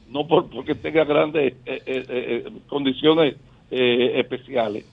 [0.10, 3.36] no por porque tenga grandes eh, eh, eh, condiciones
[3.70, 4.86] especiales.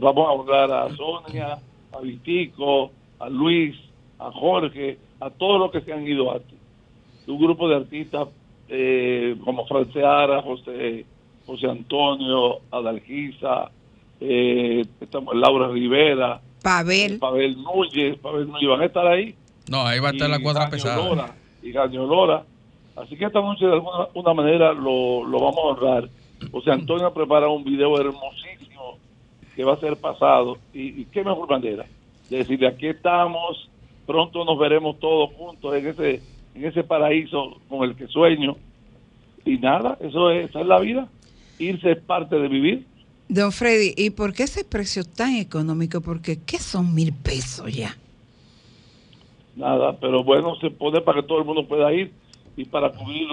[0.00, 1.58] Vamos a honrar a Sonia,
[1.92, 3.76] a Vitico, a Luis,
[4.18, 6.58] a Jorge, a todos los que se han ido antes.
[7.26, 8.28] Un grupo de artistas
[8.68, 11.04] eh, como Franceara, José,
[11.46, 13.70] José Antonio, Adalgisa,
[14.20, 14.84] eh,
[15.34, 19.34] Laura Rivera, Pavel, Pavel Núñez, Pavel Núñez, van a estar ahí.
[19.70, 21.34] No, ahí va a estar la cuadra pesada.
[21.62, 22.44] y Gaño Lora.
[22.96, 26.08] Así que esta noche de alguna manera lo, lo vamos a honrar.
[26.50, 28.67] José Antonio prepara un video hermosísimo
[29.58, 30.56] que va a ser pasado.
[30.72, 31.84] Y, y qué mejor manera
[32.30, 33.68] de decirle, aquí estamos,
[34.06, 36.22] pronto nos veremos todos juntos en ese,
[36.54, 38.56] en ese paraíso con el que sueño.
[39.44, 41.08] Y nada, eso es, esa es la vida.
[41.58, 42.86] Irse es parte de vivir.
[43.28, 46.00] Don Freddy, ¿y por qué ese precio tan económico?
[46.02, 47.96] Porque ¿qué son mil pesos ya?
[49.56, 52.12] Nada, pero bueno, se pone para que todo el mundo pueda ir
[52.56, 53.26] y para cubrir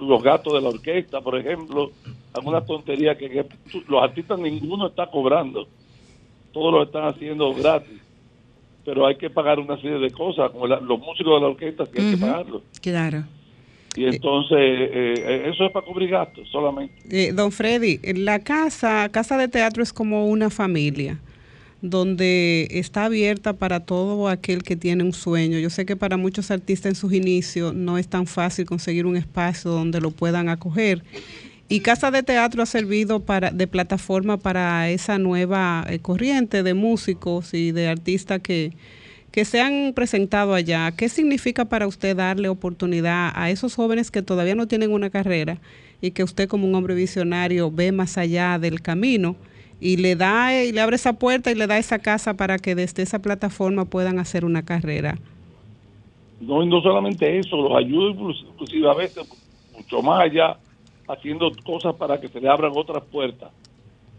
[0.00, 1.92] los, gastos de la orquesta, por ejemplo,
[2.32, 3.46] alguna tontería que, que
[3.88, 5.66] los artistas ninguno está cobrando,
[6.52, 8.00] todos lo están haciendo gratis
[8.84, 12.00] pero hay que pagar una serie de cosas, como los músicos de la orquesta que
[12.00, 12.62] hay que pagarlo.
[12.80, 13.24] Claro.
[13.96, 16.94] Y entonces, eh, eh, eso es para cubrir gastos solamente.
[17.10, 21.18] Eh, don Freddy, la casa, casa de teatro es como una familia
[21.82, 25.58] donde está abierta para todo aquel que tiene un sueño.
[25.58, 29.16] Yo sé que para muchos artistas en sus inicios no es tan fácil conseguir un
[29.16, 31.02] espacio donde lo puedan acoger.
[31.68, 36.74] Y Casa de Teatro ha servido para, de plataforma para esa nueva eh, corriente de
[36.74, 38.72] músicos y de artistas que,
[39.30, 40.90] que se han presentado allá.
[40.90, 45.58] ¿Qué significa para usted darle oportunidad a esos jóvenes que todavía no tienen una carrera
[46.00, 49.36] y que usted como un hombre visionario ve más allá del camino
[49.80, 52.74] y le da y le abre esa puerta y le da esa casa para que
[52.74, 55.18] desde esa plataforma puedan hacer una carrera?
[56.40, 59.28] No, y no solamente eso, los ayuda inclusive a veces
[59.76, 60.58] mucho más allá
[61.08, 63.50] haciendo cosas para que se le abran otras puertas.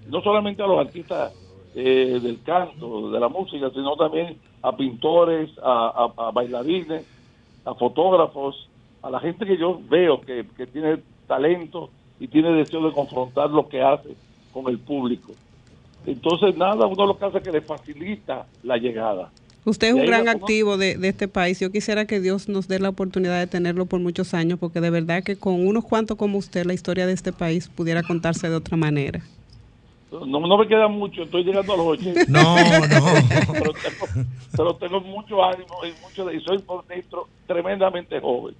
[0.08, 1.34] No solamente a los artistas
[1.76, 7.06] eh, del canto, de la música, sino también a pintores, a, bailarines,
[7.66, 8.68] a fotógrafos,
[9.02, 10.98] a la gente que yo veo que, que tiene
[11.28, 14.10] talento y tiene deseo de confrontar lo que hace
[14.54, 15.34] con el público.
[16.06, 19.32] Entonces, nada, uno lo que hace es que le facilita la llegada.
[19.64, 21.60] Usted es un gran activo de, este país.
[21.60, 24.90] Yo quisiera que Dios nos dé la oportunidad de tenerlo por muchos años, porque de
[24.90, 28.56] verdad que con unos cuantos como usted, la historia de este país pudiera contarse de
[28.56, 29.22] otra manera.
[30.12, 32.26] No, no me queda mucho, estoy llegando a los 80.
[32.28, 32.56] No,
[32.88, 33.06] no.
[34.58, 38.56] pero, tengo, mucho ánimo y, mucho, y soy por dentro tremendamente joven.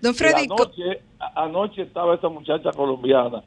[0.00, 0.44] Don Freddy.
[0.44, 1.02] Anoche,
[1.34, 3.42] anoche estaba esa muchacha colombiana.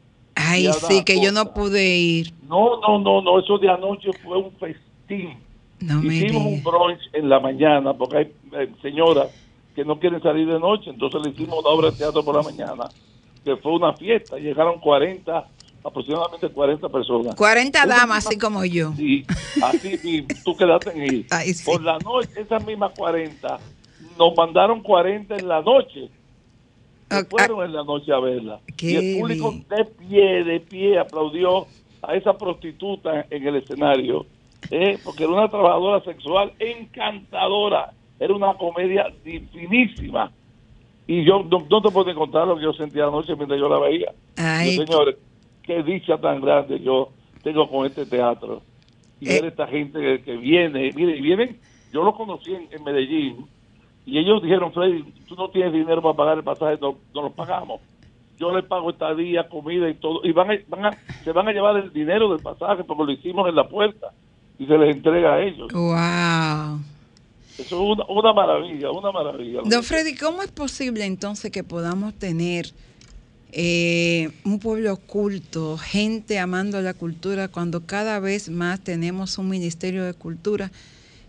[0.47, 2.33] Ay, sí, que yo no pude ir.
[2.47, 5.47] No, no, no, no, eso de anoche fue un festín
[5.79, 9.29] Hicimos un brunch en la mañana porque hay señoras
[9.75, 12.41] que no quieren salir de noche, entonces le hicimos una obra de teatro por la
[12.41, 12.89] mañana,
[13.43, 15.47] que fue una fiesta, llegaron 40,
[15.83, 17.36] aproximadamente 40 personas.
[17.36, 18.93] 40 damas, así como yo.
[18.97, 19.23] Sí,
[19.62, 21.27] así tú quedaste en ir.
[21.65, 23.60] Por la noche, esas mismas 40,
[24.17, 26.10] nos mandaron 40 en la noche.
[27.30, 28.60] Fueron en la noche a verla.
[28.80, 31.67] y el público de pie, de pie, aplaudió
[32.02, 34.26] a esa prostituta en el escenario
[34.70, 40.32] eh, porque era una trabajadora sexual encantadora, era una comedia finísima.
[41.06, 44.12] Y yo no, te puedo contar lo que yo sentía anoche mientras yo la veía.
[44.36, 45.15] Ay, señores,
[45.63, 47.10] qué dicha tan grande yo
[47.43, 48.62] tengo con este teatro.
[49.20, 49.48] Y ver eh.
[49.48, 51.60] esta gente que, viene, mire, y vienen,
[51.93, 53.48] yo lo conocí en, Medellín,
[54.08, 57.32] y ellos dijeron, Freddy, tú no tienes dinero para pagar el pasaje, no, no lo
[57.32, 57.80] pagamos
[58.38, 61.91] yo les pago estadía, comida y todo, y van, van se van a llevar el
[61.91, 64.12] dinero del pasaje porque lo hicimos en la puerta
[64.60, 65.72] y se les entrega a ellos.
[65.74, 66.80] ¡Wow!
[67.58, 69.62] Eso es una, maravilla, una maravilla.
[69.65, 72.67] Don Freddy, ¿cómo es posible entonces que podamos tener
[73.52, 80.04] eh, un pueblo oculto, gente amando la cultura, cuando cada vez más tenemos un Ministerio
[80.06, 80.72] de Cultura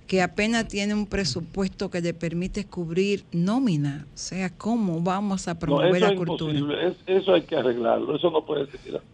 [0.09, 4.07] que apenas tiene un presupuesto que le permite cubrir nómina?
[4.13, 6.59] O sea, ¿cómo vamos a promover la cultura?
[7.07, 9.07] eso hay que arreglarlo, eso no puede ser así.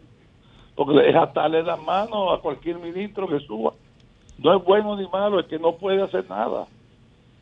[0.74, 3.74] Porque es atarle la mano a cualquier ministro que suba
[4.38, 6.66] no es bueno ni malo, es que no puede hacer nada.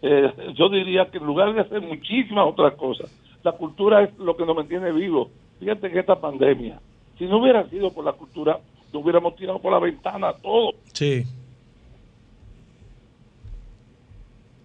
[0.02, 3.10] Eh, yo diría que en lugar de hacer muchísimas otras cosas,
[3.42, 5.28] la cultura es lo que nos mantiene vivos.
[5.58, 6.80] Fíjate que esta pandemia,
[7.18, 8.58] si no hubiera sido por la cultura,
[8.92, 10.72] nos hubiéramos tirado por la ventana todo.
[10.92, 11.24] Sí.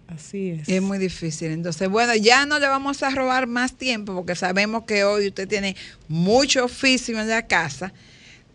[0.08, 0.68] Así es.
[0.68, 1.50] Es muy difícil.
[1.50, 5.46] Entonces, bueno, ya no le vamos a robar más tiempo porque sabemos que hoy usted
[5.46, 5.76] tiene
[6.08, 7.92] mucho oficio en la casa,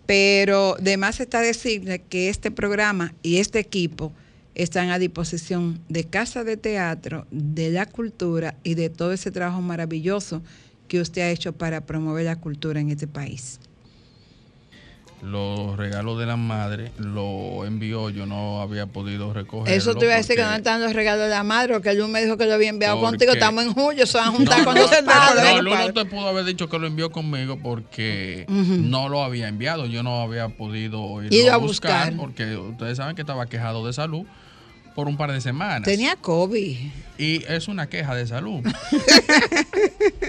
[0.08, 4.12] pero de más está decirle que este programa y este equipo
[4.56, 9.62] están a disposición de Casa de Teatro, de la cultura y de todo ese trabajo
[9.62, 10.42] maravilloso
[10.88, 13.60] que usted ha hecho para promover la cultura en este país.
[15.24, 19.74] Los regalos de la madre lo envió, yo no había podido recoger.
[19.74, 22.10] Eso te iba a decir que no están los regalos de la madre, que Luz
[22.10, 24.60] me dijo que lo había enviado Porque- contigo, estamos en julio, se van a juntar
[24.60, 25.56] No, con los padres.
[25.56, 29.48] no, Lu no te pudo haber dicho que lo envió conmigo porque no lo había
[29.48, 29.86] enviado.
[29.86, 32.18] Yo no había podido irlo Ir a a buscar, buscar.
[32.18, 34.26] porque ustedes saben que estaba quejado de salud
[34.96, 35.84] por un par de semanas.
[35.84, 36.78] Tenía COVID.
[37.18, 38.62] Y es una queja de salud.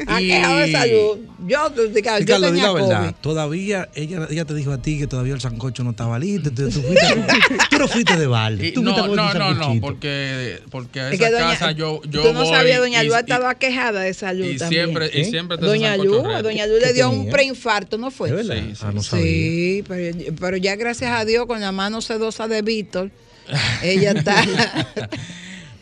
[0.06, 1.18] Ah, Y- quejado de salud.
[1.46, 5.34] Yo, yo, yo di tenía verdad, todavía ella, ella te dijo a ti que todavía
[5.34, 6.50] el sancocho no estaba listo.
[6.50, 7.06] Tú, tú fuiste,
[7.70, 8.68] tú no fuiste de balde.
[8.68, 12.00] Y tú no, no, no, no, porque, porque a Es esa que doña, casa yo,
[12.08, 14.84] yo tú no voy sabías, doña y- Lu y- estaba quejada de salud y también.
[14.86, 15.24] siempre, y ¿Eh?
[15.24, 16.42] siempre te Doña sancocho Lu, reto.
[16.42, 18.30] doña Lu le ¿Qué dio un preinfarto, ¿no fue?
[18.42, 19.24] Sí, sí, ah, no sabía.
[19.24, 23.10] Sí, pero, pero ya gracias a Dios con la mano sedosa de Víctor,
[23.82, 24.42] ella está.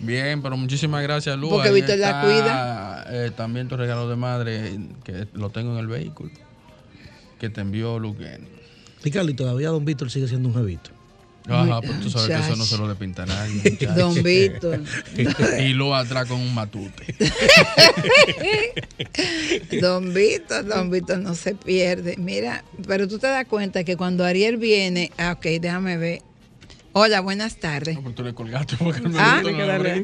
[0.01, 1.49] Bien, pero muchísimas gracias, Lu.
[1.49, 3.07] Porque Víctor la cuida.
[3.11, 6.31] eh, también tu regalo de madre, que lo tengo en el vehículo,
[7.39, 8.49] que te envió Luquen.
[9.05, 10.91] Ricardo, y todavía Don Víctor sigue siendo un jevito.
[11.49, 13.61] Ajá, pues tú sabes que eso no se lo despinta a nadie.
[13.65, 13.95] muchacho.
[13.95, 14.81] Don Víctor.
[15.59, 17.17] y Lu atrás con un matute.
[19.81, 22.15] Don Víctor, Don Víctor no se pierde.
[22.17, 26.23] Mira, pero tú te das cuenta que cuando Ariel viene, ah, ok, déjame ver.
[26.95, 27.95] Hola, buenas tardes.
[27.95, 29.43] No, pero tú le colgaste porque el Ah,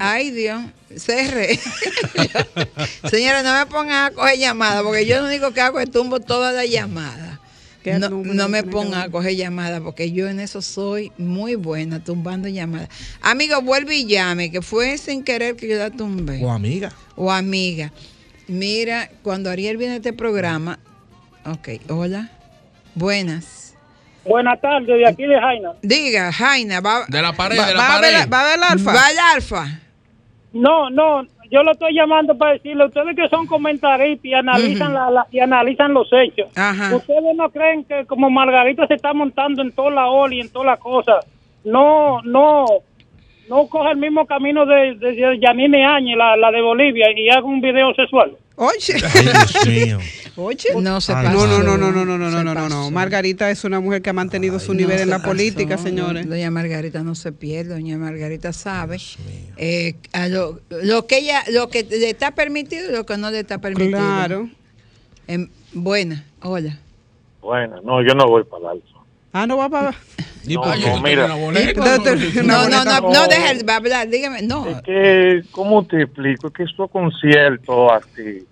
[0.00, 0.62] ay Dios,
[0.96, 1.58] cerré.
[3.10, 6.20] Señora, no me pongan a coger llamadas, porque yo lo único que hago es tumbo
[6.20, 7.38] todas las llamadas.
[7.82, 12.48] ¿Qué No, me pongan a coger llamadas, porque yo en eso soy muy buena, tumbando
[12.48, 12.88] llamadas.
[13.20, 16.42] Amigo, vuelve y llame, que fue sin querer que yo la tumbé.
[16.42, 16.90] O amiga.
[17.16, 17.92] O amiga.
[18.46, 20.78] Mira, cuando Ariel viene a este programa,
[21.44, 22.30] ok, hola,
[22.94, 23.57] buenas.
[24.24, 25.70] Buenas tardes, de aquí de Jaina.
[25.82, 28.18] Diga, Jaina, va, De la pared, va- de la va a ver pared.
[28.18, 28.92] la- ¿Va a ver el alfa?
[28.92, 29.64] Va al alfa.
[30.52, 35.10] No, no, yo lo estoy llamando para decirle, ustedes que son comentaristas y analizan, la,
[35.10, 36.48] la- y analizan los hechos.
[36.56, 36.94] Ajá.
[36.96, 40.50] Ustedes no creen que como Margarita se está montando en toda la ola y en
[40.50, 41.24] todas las cosas,
[41.64, 42.66] no, no,
[43.48, 47.28] no coja el mismo camino de, de, de Yanine Áñez, la, la de Bolivia, y
[47.30, 48.32] haga un video sexual.
[48.60, 49.98] Oye, Ay, Dios mío.
[50.36, 51.46] oye, no se Ay, pasó.
[51.46, 52.68] No, no, no, no, no, no, no, no, no, no.
[52.68, 52.90] pasó.
[52.90, 55.76] Margarita es una mujer que ha mantenido su No nivel en se la pasó, política,
[55.76, 56.28] no, señores.
[56.28, 58.98] Doña Margarita no se pierde, doña Margarita sabe
[59.56, 63.30] eh, a lo, lo que ella, lo que le está permitido y lo que no
[63.30, 63.98] le está permitido.
[63.98, 64.48] Claro.
[65.28, 66.76] Em, buena, hola.
[67.40, 69.04] Bueno, no, yo no voy para el alto.
[69.32, 69.94] Ah, no va para.
[70.46, 71.34] ¿Y No, Ay, no, mira.
[71.34, 71.80] boleta.
[72.42, 73.28] No, no, no, no, No.
[73.28, 74.66] deja, va a hablar, dígame, no.
[74.66, 76.46] Es que, ¿cómo te explico?
[76.48, 78.46] Es que estos conciertos así,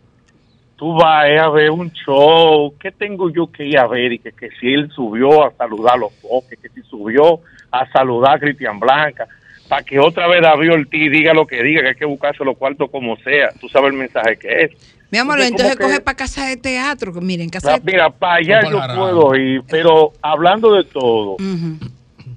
[0.76, 4.12] tú vas a ver un show, ¿qué tengo yo que ir a ver?
[4.12, 7.86] Y que, que si él subió a saludar a los foques, que si subió a
[7.90, 9.26] saludar a Cristian Blanca,
[9.68, 12.56] para que otra vez David Ortiz diga lo que diga, que hay que buscarse los
[12.56, 13.50] cuartos como sea.
[13.60, 14.70] Tú sabes el mensaje que es.
[15.10, 17.78] Mi amor, Entonces, entonces como que- coge para casa de teatro, que miren, casa La-
[17.78, 21.36] de Mira, para allá No, yo para puedo ir, pero hablando de todo,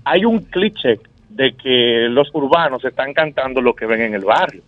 [0.05, 0.99] hay un cliché
[1.29, 4.61] de que los urbanos están cantando lo que ven en el barrio.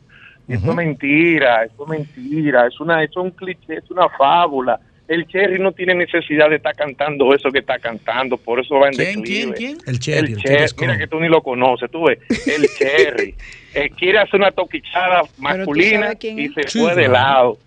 [0.53, 4.79] Eso es mentira, eso es mentira, es una, eso es un cliché, es una fábula.
[5.07, 8.87] El Cherry no tiene necesidad de estar cantando eso que está cantando, por eso va
[8.87, 9.53] en ¿Quién, declive.
[9.55, 9.77] quién, quién?
[9.85, 13.35] El Cherry, El el Cherry, mira que tú ni lo conoces, tú ves, el Cherry.
[13.73, 17.57] Eh, quiere hacer una toquichada masculina y se Sí, fue de lado.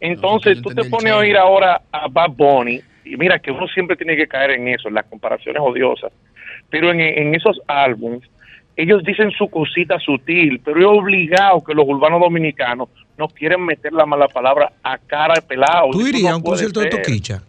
[0.00, 3.66] Entonces yo tú te pones a oír ahora a Bad Bunny y mira que uno
[3.68, 6.12] siempre tiene que caer en eso, en las comparaciones odiosas.
[6.70, 8.22] Pero en, en esos álbumes
[8.76, 13.92] ellos dicen su cosita sutil, pero es obligado que los urbanos dominicanos no quieren meter
[13.92, 15.90] la mala palabra a cara de pelado.
[15.92, 17.02] ¿Tú irías no a un concierto de ser.
[17.02, 17.42] Toquicha?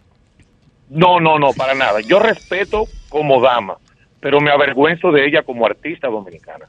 [0.88, 2.00] No, no, no, para nada.
[2.00, 3.76] Yo respeto como dama,
[4.20, 6.66] pero me avergüenzo de ella como artista dominicana.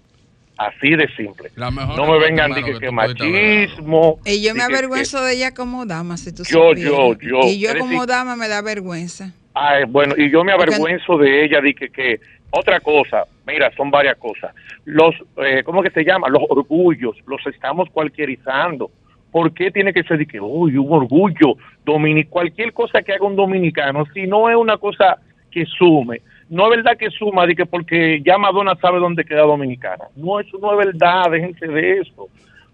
[0.58, 1.52] Así de simple.
[1.56, 4.18] La mejor No me vengan de que, que machismo.
[4.26, 6.92] Y yo de me que- avergüenzo de ella como dama, si tú Yo, supieras.
[6.94, 7.40] yo, yo.
[7.44, 9.32] Y yo como dama me da vergüenza.
[9.54, 13.72] Ay, bueno, y yo me Porque- avergüenzo de ella, de que, que otra cosa, mira,
[13.76, 14.54] son varias cosas.
[14.86, 16.28] Los, eh, ¿cómo que se llama?
[16.30, 18.92] Los orgullos, los estamos cualquierizando.
[19.32, 21.56] ¿Por qué tiene que ser de que, uy, un orgullo
[21.86, 25.18] dominic Cualquier cosa que haga un dominicano, si no es una cosa
[25.52, 29.42] que sume, no es verdad que suma de que porque ya Madonna sabe dónde queda
[29.42, 30.06] Dominicana.
[30.16, 32.30] No, eso no es verdad, déjense de eso.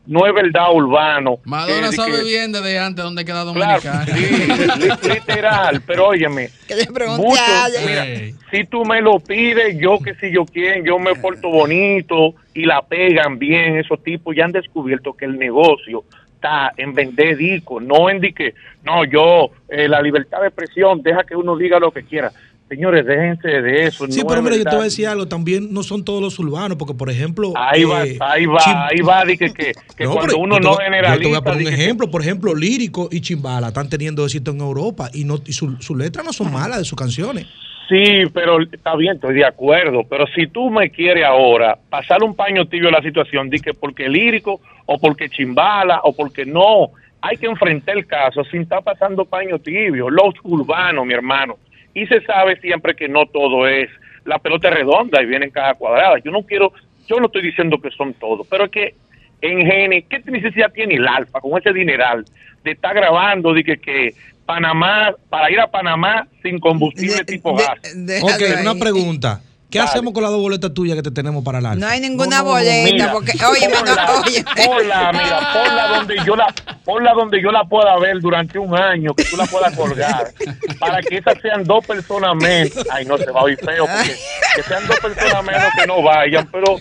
[0.06, 1.40] No es verdad urbano.
[1.46, 4.06] Madonna Que- sabe que- bien desde antes dónde queda Claro, Dominicana.
[4.06, 6.76] sí, li- literal, pero óyeme, Que
[7.18, 7.42] mucho,
[7.86, 8.06] mira,
[8.52, 12.66] si tú me lo pides, yo que si yo quién, yo me porto bonito y
[12.66, 16.04] la pegan bien, esos tipos ya han descubierto que el negocio
[16.36, 21.02] está en vender discos, no en di que, no, yo, eh, la libertad de expresión,
[21.02, 22.32] deja que uno diga lo que quiera.
[22.70, 24.08] Señores, déjense de eso.
[24.08, 26.40] Sí, no pero mira, yo te voy a decir algo, también no son todos los
[26.40, 27.54] urbanos, porque por ejemplo...
[27.56, 30.62] Ahí va, eh, ahí va, Chim- ahí va, que, que, que No, cuando uno te
[30.62, 31.16] no generaliza.
[31.16, 32.10] Yo te voy a poner un que- ejemplo.
[32.10, 35.96] Por ejemplo, Lírico y Chimbala están teniendo éxito en Europa y no y su- sus
[35.98, 37.46] letras no son malas de sus canciones.
[37.90, 40.04] Sí, pero está bien, estoy de acuerdo.
[40.10, 43.74] Pero si tú me quieres ahora pasar un paño tibio a la situación, di que
[43.74, 48.82] porque lírico o porque chimbala o porque no, hay que enfrentar el caso sin estar
[48.84, 50.10] pasando paño tibio.
[50.10, 51.58] Los urbanos, mi hermano.
[51.94, 53.90] Y se sabe siempre que no todo es
[54.26, 56.16] la pelota es redonda y viene en caja cuadrada.
[56.24, 56.72] Yo no quiero,
[57.08, 58.96] yo no estoy diciendo que son todos, pero es que
[59.42, 62.24] en Gene, ¿qué necesidad tiene el Alfa con ese dineral
[62.64, 64.14] de estar grabando de que, que
[64.46, 67.80] Panamá, para ir a Panamá sin combustible De- tipo de- gas?
[67.96, 69.42] déjalo Ok, una pregunta.
[69.74, 69.90] ¿Qué Dale.
[69.90, 71.80] hacemos con las dos boletas tuyas que te tenemos para el alfa?
[71.80, 74.46] No hay ninguna No, no, boleta, mira, porque, oye, ponla, no, oye.
[74.68, 76.54] ponla, mira, ponla donde yo la,
[76.86, 80.32] ponla donde yo la pueda ver durante un año, que tú la puedas colgar,
[80.80, 82.72] para que esas sean dos personas menos.
[82.92, 84.16] Ay, no se va a oír feo, porque
[84.58, 86.76] que sean dos personas menos que no vayan, pero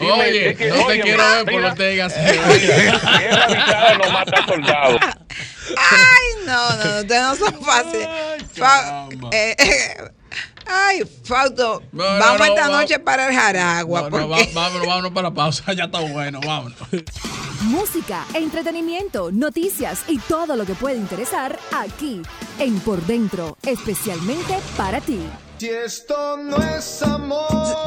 [0.00, 2.14] dime, Oye, es que, no te quiero ver por lo que digas.
[4.02, 5.00] no mata soldados.
[5.76, 8.08] Ay, no, no, ustedes no son fáciles.
[9.32, 9.96] Eh, eh,
[10.68, 14.08] ay, Fausto, No, no, vamos no, esta noche para el Jaragua.
[14.08, 15.64] Porque- va- vámonos, vámonos para la pausa.
[15.74, 16.78] Ya está bueno, vámonos.
[17.62, 22.22] Música, entretenimiento, noticias y todo lo que puede interesar aquí
[22.58, 25.18] en Por Dentro, especialmente para ti.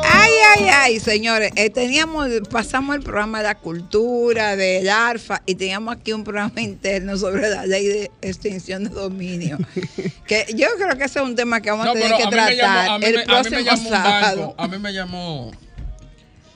[0.03, 5.55] Ay, ay, ay, señores, eh, teníamos, pasamos el programa de la cultura, del ARFA, y
[5.55, 9.57] teníamos aquí un programa interno sobre la ley de extinción de dominio.
[10.27, 12.29] que yo creo que ese es un tema que vamos No, a tener que a
[12.29, 14.41] tratar llamó, a mí el me, a mí me próximo llamó un sábado.
[14.47, 14.55] banco.
[14.61, 15.51] A mí me llamó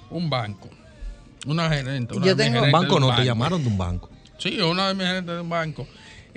[0.10, 0.69] un banco.
[1.47, 2.15] Una gerente.
[2.15, 4.10] Una Yo tengo- gerentes banco no, te llamaron de un banco.
[4.38, 5.88] Sí, una de mis gerentes de un banco.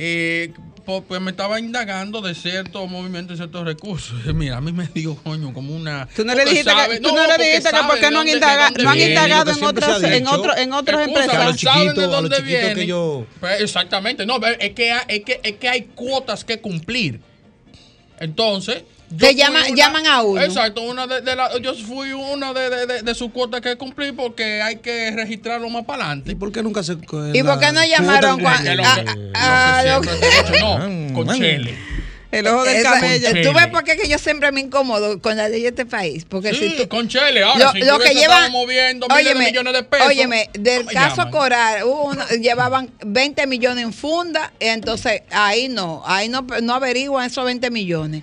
[0.00, 0.52] Eh,
[0.86, 4.14] pues me estaba indagando de ciertos movimientos y ciertos recursos.
[4.34, 6.08] Mira, a mí me dio coño como una.
[6.16, 8.32] Tú no le porque dijiste que, no le porque dijiste que de no han, de
[8.32, 9.68] indaga- no han indagado en ha
[10.16, 11.60] en otros, en otros Escúchame, A los empresarios.
[11.60, 12.86] ¿saben de a los dónde que vienen?
[12.86, 17.20] yo- Pues, exactamente, no, es que, hay- es, que, es que hay cuotas que cumplir.
[18.20, 18.84] Entonces.
[19.10, 20.42] Yo Te fui llaman- llaman a uno.
[20.42, 23.76] Exacto, una de, de la- yo fui una de, de, de, de sus cuotas que
[23.76, 26.36] cumplir porque hay que registrarlo más para ¿Y adelante.
[26.36, 26.92] por qué nunca se...
[26.92, 30.00] ¿Y por qué no llamaron cuando- a- a- lo a-
[30.60, 31.36] no, con.
[31.38, 31.74] Chele.
[32.30, 33.28] El ojo del Esa- camello.
[33.42, 36.26] ¿Tú ves por qué que yo siempre me incomodo con la ley de este país?
[36.28, 37.42] Porque Sí, si tú, con Chele.
[37.42, 40.06] Ahora, lo, si lo tú que llevan, moviendo miles de millones de pesos.
[40.08, 41.30] óyeme, del caso llaman.
[41.30, 47.46] Coral, uno- llevaban 20 millones en funda, entonces ahí no, ahí no, no averiguan esos
[47.46, 48.22] 20 millones.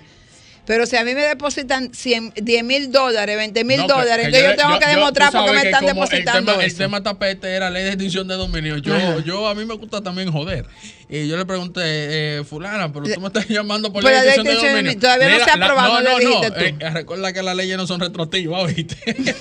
[0.66, 4.50] Pero si a mí me depositan 100, 10 mil dólares, 20 mil No, dólares, entonces
[4.50, 6.72] yo, tengo yo- que yo- demostrar tú porque me están depositando el tema, eso.
[6.76, 8.76] El tema tapete era ley de extinción de dominio.
[8.78, 9.16] Yo, Ajá.
[9.24, 10.66] yo a mí me gusta también joder.
[11.08, 14.30] Y yo le pregunté, eh, fulana, pero tú me estás llamando por Pero la ley
[14.34, 14.98] extinción de dominio.
[14.98, 16.54] todavía no se ha la- aprobado, no no, tú.
[16.56, 18.96] eh, recuerda que las leyes no son retroactivas, ¿viste?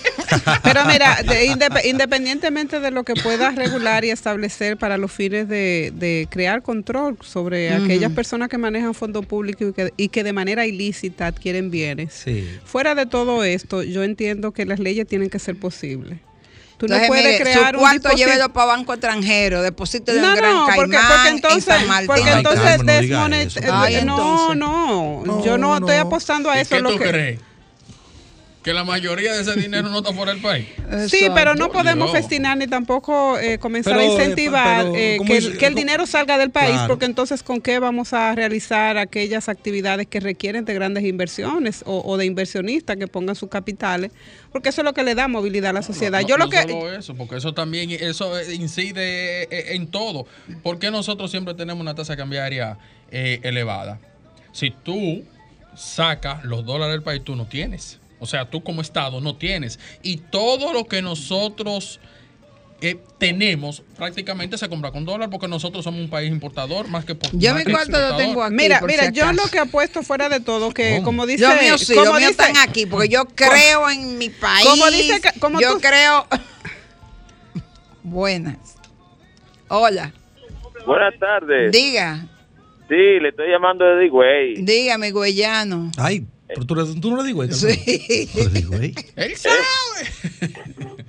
[0.64, 5.48] Pero mira, de- indep- independientemente de lo que puedas regular y establecer para los fines
[5.50, 10.24] de, de crear control sobre aquellas personas que manejan fondos públicos y que, y que
[10.24, 12.48] de manera ilícita adquieren bienes, Sí.
[12.64, 16.20] fuera de todo esto, yo entiendo que las leyes tienen que ser posibles.
[16.78, 20.14] Tú Entonces, no puedes mire, crear su un cuarto dispositivo- llévelo para banco extranjero, deposite
[20.14, 23.48] de no, un gran no, porque, caimán porque en entonces, porque Ay, entonces no desmonet-
[23.48, 24.58] eso, eh, Ay, no, entonces.
[24.58, 26.02] no, No, yo no, estoy no.
[26.02, 26.76] apostando a ¿Y eso.
[26.76, 27.40] ¿Qué lo tú que, crees?
[28.66, 30.66] Que la mayoría de ese dinero no está fuera del país.
[31.08, 35.16] Sí, pero no podemos festinar ni tampoco eh, comenzar Pero, a eh, incentivar pero, eh,
[35.20, 36.88] ¿cómo que, dice- el, que el cómo- dinero salga del país, Claro.
[36.88, 42.02] porque entonces con qué vamos a realizar aquellas actividades que requieren de grandes inversiones o,
[42.04, 44.12] o de inversionistas que pongan sus capitales,
[44.52, 46.22] porque eso es lo que le da movilidad a la sociedad.
[46.22, 50.26] No, Yo lo no que solo eso, porque eso también eso incide en todo.
[50.64, 52.78] ¿Por qué nosotros siempre tenemos una tasa cambiaria
[53.12, 54.00] eh, elevada?
[54.54, 55.24] Si tú
[55.76, 58.00] sacas los dólares del país, tú no tienes.
[58.20, 59.80] O sea, tú como Estado no tienes.
[60.02, 62.00] Y todo lo que nosotros
[62.82, 67.16] eh, tenemos prácticamente se compra con dólar porque nosotros somos un país importador más que
[67.16, 68.18] por Yo más mi cuarto lo exportador.
[68.18, 68.56] tengo aquí.
[68.56, 71.04] Mira, por mira, si yo lo que apuesto fuera de todo, que ¿Cómo?
[71.04, 71.46] como dice...
[71.62, 74.66] Míos sí, como están aquí, porque yo creo en mi país.
[74.68, 76.28] Como dice como yo tú- creo.
[78.04, 78.76] Buenas.
[79.68, 80.14] Hola.
[80.86, 81.72] Buenas tardes.
[81.72, 82.28] Diga,
[82.88, 84.62] Sí, le estoy llamando de Digüey.
[84.62, 85.90] dígame, güeyano.
[85.98, 86.24] Ay,
[86.56, 88.30] pero tú, tú no le digo Sí.
[88.34, 88.96] Pero digo, ey.
[89.18, 89.56] Él sabe.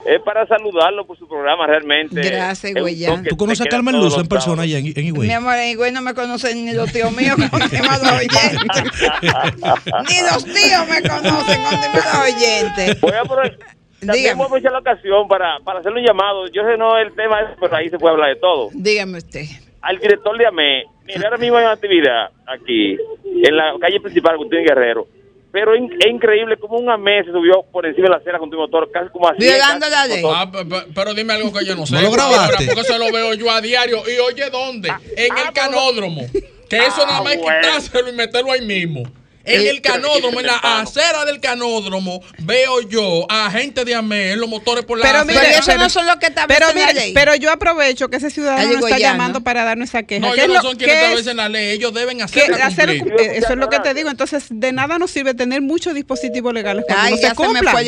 [0.04, 2.20] es para saludarlo por su programa realmente.
[2.20, 5.28] Gracias, Es toque ¿Tú conoces a Carmen Luz en persona allá en, en Higüey?
[5.28, 8.60] Mi amor, en Higüey no me conocen ni los tíos míos con estimados oyentes.
[10.08, 13.00] ni los tíos me conocen con estimados oyentes.
[13.00, 13.58] Voy a aprovechar,
[14.00, 14.34] también Dígame.
[14.34, 16.46] voy a aprovechar la ocasión para, para hacerle un llamado.
[16.48, 18.70] Yo sé no el tema, es, pero ahí se puede hablar de todo.
[18.74, 19.44] Dígame usted.
[19.82, 22.96] Al director de AME, mire, ahora mismo hay una actividad aquí,
[23.44, 25.06] en la calle principal, Agustín Guerrero.
[25.56, 28.50] Pero es, es increíble como un AME se subió por encima de la acera con
[28.52, 29.38] un motor, casi como así.
[30.16, 30.22] Ley.
[30.34, 31.94] Ah, pe- pe- pero dime algo que yo no sé.
[31.94, 32.66] ¿No lo grabaste?
[32.66, 34.02] Porque se lo veo yo a diario.
[34.06, 34.90] ¿Y oye dónde?
[35.16, 36.20] En el canódromo.
[36.68, 37.58] Que eso nada más hay que bueno.
[37.62, 39.04] quitárselo y meterlo ahí mismo.
[39.46, 44.40] En el canódromo, en la acera del canódromo, veo yo a gente de AME en
[44.40, 45.32] los motores por la Pero acera.
[45.32, 47.12] mire, Pero eso pero- no son los que Pero, la mire, ley.
[47.14, 50.26] pero yo aprovecho que ese ciudadano está llamando para darnos esa queja.
[50.26, 51.70] No, ¿Qué ellos es no son quienes establecen la ley.
[51.76, 53.20] Ellos deben hacerla hacer- cumplir.
[53.20, 54.10] eh, eso es lo que te digo.
[54.10, 57.40] Entonces, de nada nos sirve tener muchos dispositivos legales cuando Ay, no ya se se
[57.42, 57.72] me cumplan.
[57.72, 57.84] fue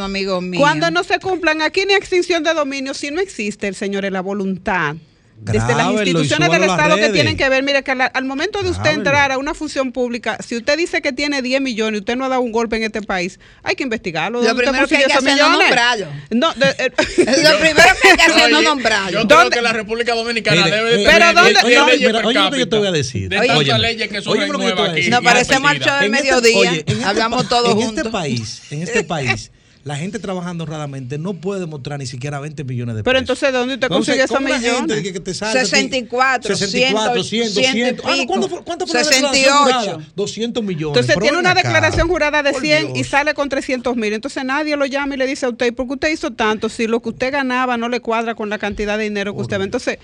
[0.00, 0.60] amigo mío.
[0.60, 4.20] Cuando no se cumplan, aquí ni extinción de dominio, si no existe, el señor, la
[4.20, 4.96] voluntad.
[5.36, 8.70] Desde las instituciones del Estado que tienen que ver, mire, que al, al momento de
[8.70, 12.16] usted entrar a una función pública, si usted dice que tiene 10 millones y usted
[12.16, 14.40] no ha dado un golpe en este país, hay que investigarlo.
[14.40, 16.06] Lo ¿Dónde usted primero que hay que hacer no nombrarlo.
[16.30, 16.90] No, de- eh,
[17.42, 19.20] Lo primero que hay que hacer es no Oye, nombrarlo.
[19.22, 19.56] Yo creo ¿Dónde?
[19.56, 22.18] que la República Dominicana Mire, debe de oye, tener pero ¿dónde- 10 no, leyes mira,
[22.18, 23.28] per oye lo que yo te voy a decir.
[23.28, 24.96] De Oye, tantas leyes que son Oye, lo que yo te voy a nuevas aquí.
[24.96, 25.10] decir.
[25.12, 26.70] Nos y parecemos al show del este- mediodía.
[26.70, 27.96] oye, este Hablamos todos en juntos.
[27.98, 29.50] este país, en este país,
[29.84, 33.04] la gente trabajando honradamente no puede demostrar ni siquiera 20 millones de pesos.
[33.04, 35.02] Pero entonces, ¿de dónde usted consigue esos ¿cómo la gente millones?
[35.02, 35.68] que- que te salga a ti?
[35.70, 38.06] 64, 64, 100, 100 y 200.
[38.08, 38.26] Ah, no.
[38.26, 39.38] ¿cuánto fue- ¿Cuánto fue la 68.
[39.52, 40.08] declaración jurada?
[40.16, 40.96] 200 millones.
[40.98, 41.62] Entonces tiene una acá.
[41.62, 44.12] declaración jurada de Por 100 y sale con 300 mil.
[44.14, 46.68] Entonces nadie lo llama y le dice a usted, ¿por qué usted hizo tanto?
[46.70, 49.58] Si lo que usted ganaba no le cuadra con la cantidad de dinero que usted
[49.58, 49.64] ve.
[49.66, 49.98] Entonces,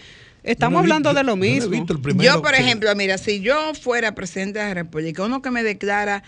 [0.44, 1.72] estamos no hablando de lo no mismo.
[2.18, 5.62] Yo, por que- ejemplo, mira, si yo fuera presidente de la República, uno que me
[5.62, 6.22] declara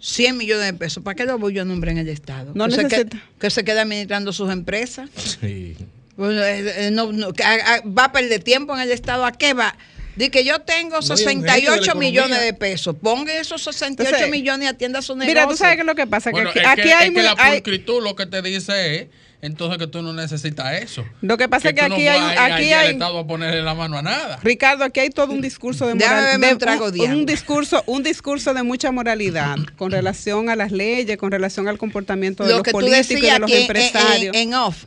[0.00, 2.52] 100 millones de pesos, ¿para qué lo voy yo a nombrar en el Estado?
[2.54, 3.22] No que, se que, necesita.
[3.38, 5.08] que se quede administrando sus empresas.
[5.40, 5.76] Sí.
[6.16, 9.24] Pues, eh, eh, no, no, que a- a- va a perder tiempo en el Estado.
[9.24, 9.76] ¿A qué va?
[10.16, 12.96] Dice que yo tengo No, y un genio de 68 la millones de pesos.
[13.00, 15.34] Ponga esos 68 Entonces, millones y atienda su negocio.
[15.34, 17.42] Mira, tú sabes que lo que pasa, que aquí, es hay, es que la muy-
[17.44, 19.06] hay- pulcritud lo que te dice es
[19.42, 21.04] entonces que tú no necesitas eso.
[21.20, 23.74] Lo que pasa es que tú no aquí hay- aquí hay- Estado a ponerle la
[23.74, 24.38] mano a nada.
[24.42, 26.90] Ricardo, aquí hay todo un discurso de moral, de- un agua.
[27.26, 32.42] discurso, un discurso de mucha moralidad con relación a las leyes, con relación al comportamiento
[32.44, 34.34] de lo los políticos y de los aquí en, empresarios.
[34.34, 34.84] en- en off,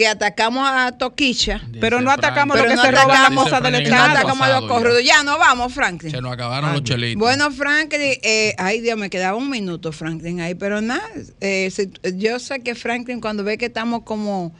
[0.00, 1.60] que atacamos a Toquicha.
[1.78, 4.12] pero no atacamos lo que no se atacamos- cosas del Dice No Estado.
[4.18, 4.68] atacamos a los ya.
[4.68, 5.04] corridos.
[5.04, 6.10] Ya, no vamos, Franklin.
[6.10, 7.20] Se nos acabaron los chelitos.
[7.20, 11.02] Bueno, Franklin, eh, ay Dios, me quedaba un minuto, Franklin, ahí, pero nada,
[11.42, 14.54] eh, si- yo sé que Franklin cuando ve que estamos como,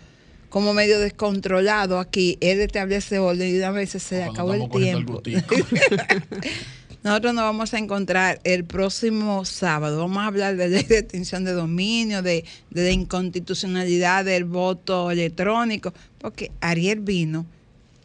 [0.50, 5.22] como medio descontrolados aquí, él establece orden y una vez se le acabó el tiempo.
[7.02, 9.98] Nosotros nos vamos a encontrar el próximo sábado.
[9.98, 15.10] Vamos a hablar de ley de extinción de dominio, de, de la inconstitucionalidad del voto
[15.10, 17.46] electrónico, porque Ariel vino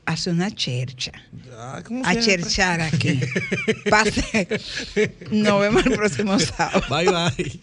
[0.06, 1.12] a hacer una chercha
[1.58, 3.20] Ah, a cherchar aquí.
[3.90, 4.48] Pase.
[5.32, 6.82] Nos vemos el próximo sábado.
[6.90, 7.60] Bye, bye.